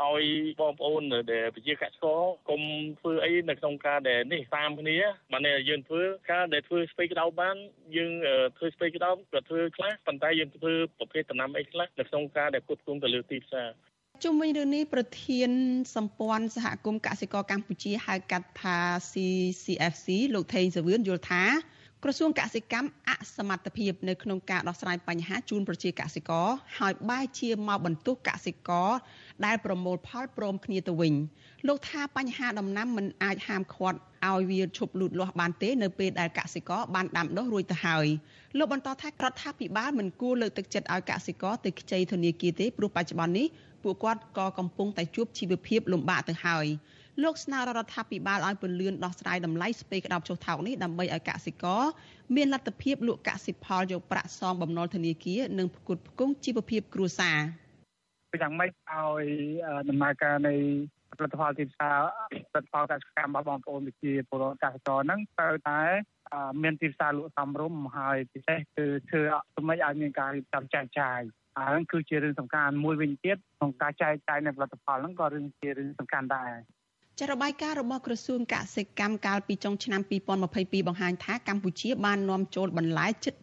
[0.02, 0.26] អឺឲ្យ
[0.60, 1.02] បងប្អូន
[1.32, 2.62] ដែលប្រជាកសិករកុំ
[3.00, 4.98] ធ្វើអីនៅក្នុងការដែលនេះតាមគ្នា
[5.32, 6.02] បានយើងធ្វើ
[6.32, 7.56] ការដែលធ្វើស្ពៃក្តោបបាន
[7.98, 8.12] យើង
[8.58, 13.70] ធ្វើស្ពៃក្តោបក៏ធ្វើខ្លះប៉ុន្តែយើងធ្វើប្រភេទដំណាំអីខ្លះនៅក្នុងការដែលគ្រប់គ្រងទៅលើទីផ្សារ
[14.24, 15.50] ជុំវិញរឿងនេះប្រធាន
[15.96, 18.78] សម្ព័ន្ធសហគមន៍កសិករកម្ពុជាហៅកាត់ថា
[19.12, 21.44] CCFC លោកថេងសាវឿនយល់ថា
[22.04, 26.48] ក្រសួងកសិកម្មអសមត្ថភាពនៅក្នុងការដោះស្រាយបញ្ហាជូនប្រជាកសិករ
[26.80, 28.90] ហើយបែរជាមកបន្ទោសកសិករ
[29.46, 31.14] ដែលប្រមូលផលព្រមគ្នាទៅវិញ
[31.68, 38.08] លោកថាបញ្ហាដំណាំមិនអាចហាមឃាត់ឲ្យវាឈប់លូតលាស់បានទេនៅពេលដែលកសិករបានដាំដុះរួចទៅហើយ
[38.58, 43.48] លោកបន្តថារដ្ឋាភិបាលមិនគួរលើកទឹកចិត្តឲ្យកសិករទៅខ្ចីធនាគារទេព្រោះបច្ចុប្បន្ននេះ
[43.84, 46.66] ពួកគាត់ក៏កំពុងតែជួបជីវភាពលំបាកទៅហើយ
[47.22, 51.82] លោកស្នើរដ្ឋាភិបាលឲ្យពន្លឿនដោះស្រាយតម្លៃស្ពៃក្តោបចុះថោកនេះដើម្បីឲ្យកសិករ
[52.36, 57.40] មានលទ្ធភាពលក់កសិផលយកប្រាក់សងបំណុលធនាគារនិងផ្គត់ផ្គង់ជីវភាពគ្រួសារ
[58.42, 59.26] យ៉ាងម៉េចឲ្យ
[59.90, 60.56] ដំណើរការនៃ
[61.18, 61.98] ផលិតផលទីផ្សារ
[62.52, 65.82] ផលិតផលកសិកម្មរបស់បងប្អូនប្រជាពលរដ្ឋកសិករហ្នឹងត្រូវតែ
[66.64, 69.22] មានទីផ្សារលក់សមរម្យហើយពិសេសគឺធ្វើ
[69.56, 71.20] សម្រាប់ឲ្យមានការរៀបចំចែកចាយ
[71.58, 76.52] ហើយគឺជារឿងសំខាន់មួយវិញទៀតក្នុងការចែកចាយនៃផលិតផលហ្នឹងក៏រឿងជារឿងសំខាន់ដែរ
[77.20, 80.02] ចារបាយការណ៍របស់ក្រសួងកសិកម្មកាលពីចុងឆ្នាំ
[80.44, 83.36] 2022បង្ហាញថាកម្ពុជាបាននាំចូលបន្លែជិត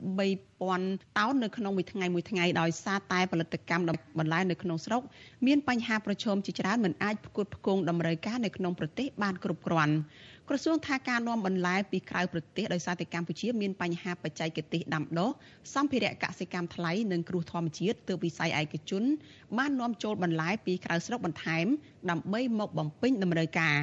[0.55, 3.85] 3000តោននៅក្នុងមួយថ្ងៃមួយថ្ងៃដោយសារតែផលិតកម្ម
[4.19, 5.03] បន្លែនៅក្នុងស្រុក
[5.47, 9.95] មានបញ្ហាប្រឈមជាច្រើនមិនអាចផ្គត់ផ្គង់តម្រូវការនៅក្នុងប្រទេសបានគ្រប់គ្រាន់
[10.53, 15.31] ក្រសួងថាការនាំបន្លែពីក្រៅប្រទេសដោយសារតែកម្ពុជាមានបញ្ហាបច្ចេកទេសដាំដុះ
[15.75, 19.05] សម្ភារៈកសិកម្មថ្លៃនិងគ្រោះធម្មជាតិទើបវិស័យឯកជន
[19.59, 21.67] បាននាំចូលបន្លែពីក្រៅស្រុកបន្ថែម
[22.11, 23.77] ដើម្បីមកបំពេញតម្រូវការ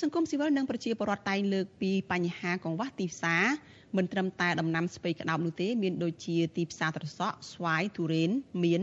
[0.00, 3.44] សង្គមស៊ីវិលនិងប្រជាពលរដ្ឋតែងលើកពីបញ្ហាកង្វះទីផ្សារ
[3.96, 8.30] មិនត្រឹមតែដំណាំស្ពៃក្តោបនោះទេមានដូចជាទីផ្សារត្រសក់ស្វាយទុរេន
[8.62, 8.82] មៀន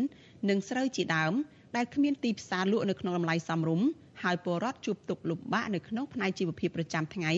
[0.49, 1.33] និងស្រូវជាដើម
[1.75, 3.87] ដែលគ្មានទីផ្សារលក់នៅក្នុងតម្លៃសមរម្យ
[4.23, 7.31] ហើយពលរដ្ឋជួបទុក្ខលំបាកនៅក្នុងផ្នែកជីវភាពប្រចាំថ្ងៃ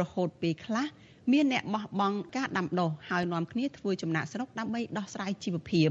[0.00, 0.86] រហូតពេលខ្លះ
[1.32, 5.88] មានអ្នកបោះបង់ការដាំដុះហើយនាំគ្នាធ្វើចំណាក់ស្រុកដើម្បីដោះស្រាយជីវភាព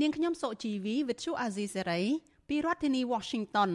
[0.00, 2.00] នាងខ្ញុំសុជីវីវិទ្យុអាស៊ីសេរី
[2.48, 3.70] ពីរដ្ឋធានី Washington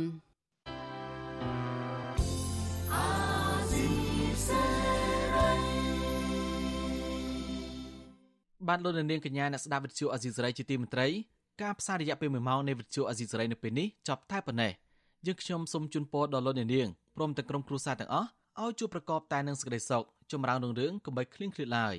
[8.68, 11.08] បានលោកនាងកញ្ញាអ្នកស្ដាប់វិទ្យុអាស៊ីសេរីជាទីមេត្រី
[11.62, 14.72] ការផ្សាយរយៈពេល1ម៉ោងនៃវិទ្យុអាស៊ីសេរីនៅពេលនេះចប់តែប៉ុណ្ណេះ
[15.28, 18.28] យើងខ្ញុំសូមជូនពរដល់លោកអ្នកនាងព្រមទាំងក្រុមគ្រួសារទាំងអស់
[18.62, 21.96] ឲ្យជួបប្រកបតែនឹងសេចក្តីសុខចម្រើនរុងរឿងកុំបីឃ្លៀងឃ្លាតឡើយ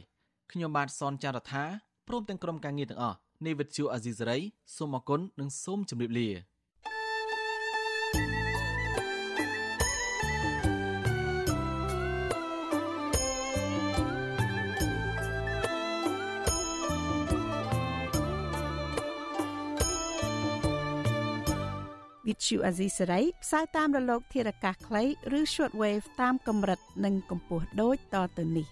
[0.52, 1.64] ខ្ញុំបាទសនចាររថា
[2.08, 3.16] ព្រមទាំងក្រុមការងារទាំងអស់
[3.46, 4.38] នៃវិទ្យុអាស៊ីសេរី
[4.76, 6.28] សូមអគុណនិងសូមជម្រាបលា
[22.42, 25.02] ទ្យុអាស៊ីសេរីផ្សាយតាមរលក ធារកាសខ្លី
[25.38, 28.66] ឬ shortwave តាមកម្រិតនិងកម្ពស់ដូចតទៅនេះ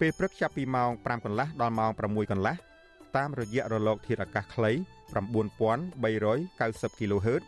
[0.00, 2.56] ពេលព្រឹកចាប់ពីម៉ោង5កន្លះដល់ម៉ោង6កន្លះ
[3.16, 4.70] តាមរយៈរលក ធារកាសខ្លី
[5.10, 7.42] 9390 kHz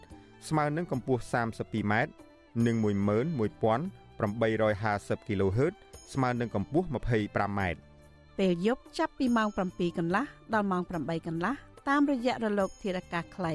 [0.49, 1.95] ស្មើនឹងកម្ពស់ 32m
[2.67, 2.89] និង11850
[5.29, 5.75] kHz
[6.15, 7.61] ស្មើនឹងកម្ពស់ 25m
[8.39, 11.55] ពេលយប់ចាប់ពីម៉ោង7កន្លះដល់ម៉ោង8កន្លះ
[11.89, 13.55] តាមរយៈរលកធារកាសខ្លី